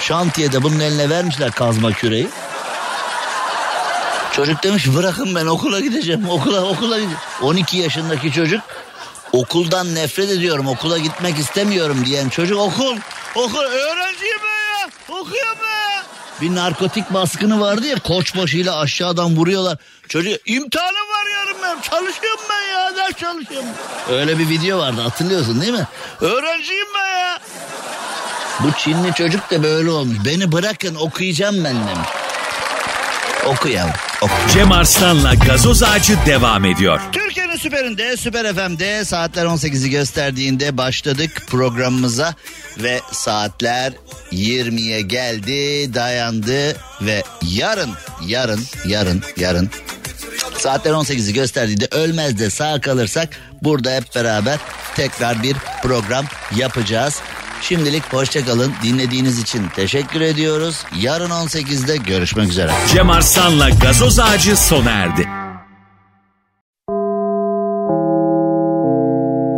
[0.00, 2.28] Şantiyede bunun eline vermişler kazma küreği.
[4.32, 6.28] Çocuk demiş bırakın ben okula gideceğim.
[6.28, 7.20] Okula okula gideceğim.
[7.42, 8.60] 12 yaşındaki çocuk
[9.32, 10.66] okuldan nefret ediyorum.
[10.68, 12.96] Okula gitmek istemiyorum diyen çocuk okul.
[13.34, 14.90] Okul öğrenciyim ben ya.
[15.08, 16.02] Okuyorum ben.
[16.40, 19.78] Bir narkotik baskını vardı ya koçbaşıyla aşağıdan vuruyorlar.
[20.08, 23.68] Çocuk imtihanım var yarın ben çalışıyorum ben ya ders çalışıyorum.
[24.10, 25.86] Öyle bir video vardı hatırlıyorsun değil mi?
[26.20, 27.38] Öğrenciyim ben ya.
[28.60, 30.18] Bu Çinli çocuk da böyle olmuş.
[30.24, 32.08] Beni bırakın okuyacağım ben demiş.
[33.46, 33.94] Oku yavrum.
[34.22, 34.32] Oku.
[34.54, 37.00] Cem Arslan'la gazoz ağacı devam ediyor.
[37.12, 42.34] Türkiye'nin süperinde, Süper FM'de saatler 18'i gösterdiğinde başladık programımıza
[42.78, 43.92] ve saatler
[44.32, 47.90] 20'ye geldi, dayandı ve yarın,
[48.26, 49.70] yarın, yarın, yarın
[50.60, 53.28] saatler 18'i gösterdiğinde ölmez de sağ kalırsak
[53.62, 54.58] burada hep beraber
[54.96, 56.24] tekrar bir program
[56.56, 57.20] yapacağız.
[57.60, 58.72] Şimdilik hoşçakalın.
[58.82, 60.84] Dinlediğiniz için teşekkür ediyoruz.
[61.00, 62.72] Yarın 18'de görüşmek üzere.
[62.92, 65.28] Cem Arslan'la gazoz ağacı sona erdi.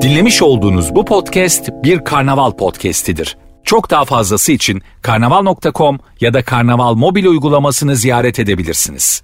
[0.02, 3.36] Dinlemiş olduğunuz bu podcast bir karnaval podcastidir.
[3.64, 9.22] Çok daha fazlası için karnaval.com ya da karnaval mobil uygulamasını ziyaret edebilirsiniz.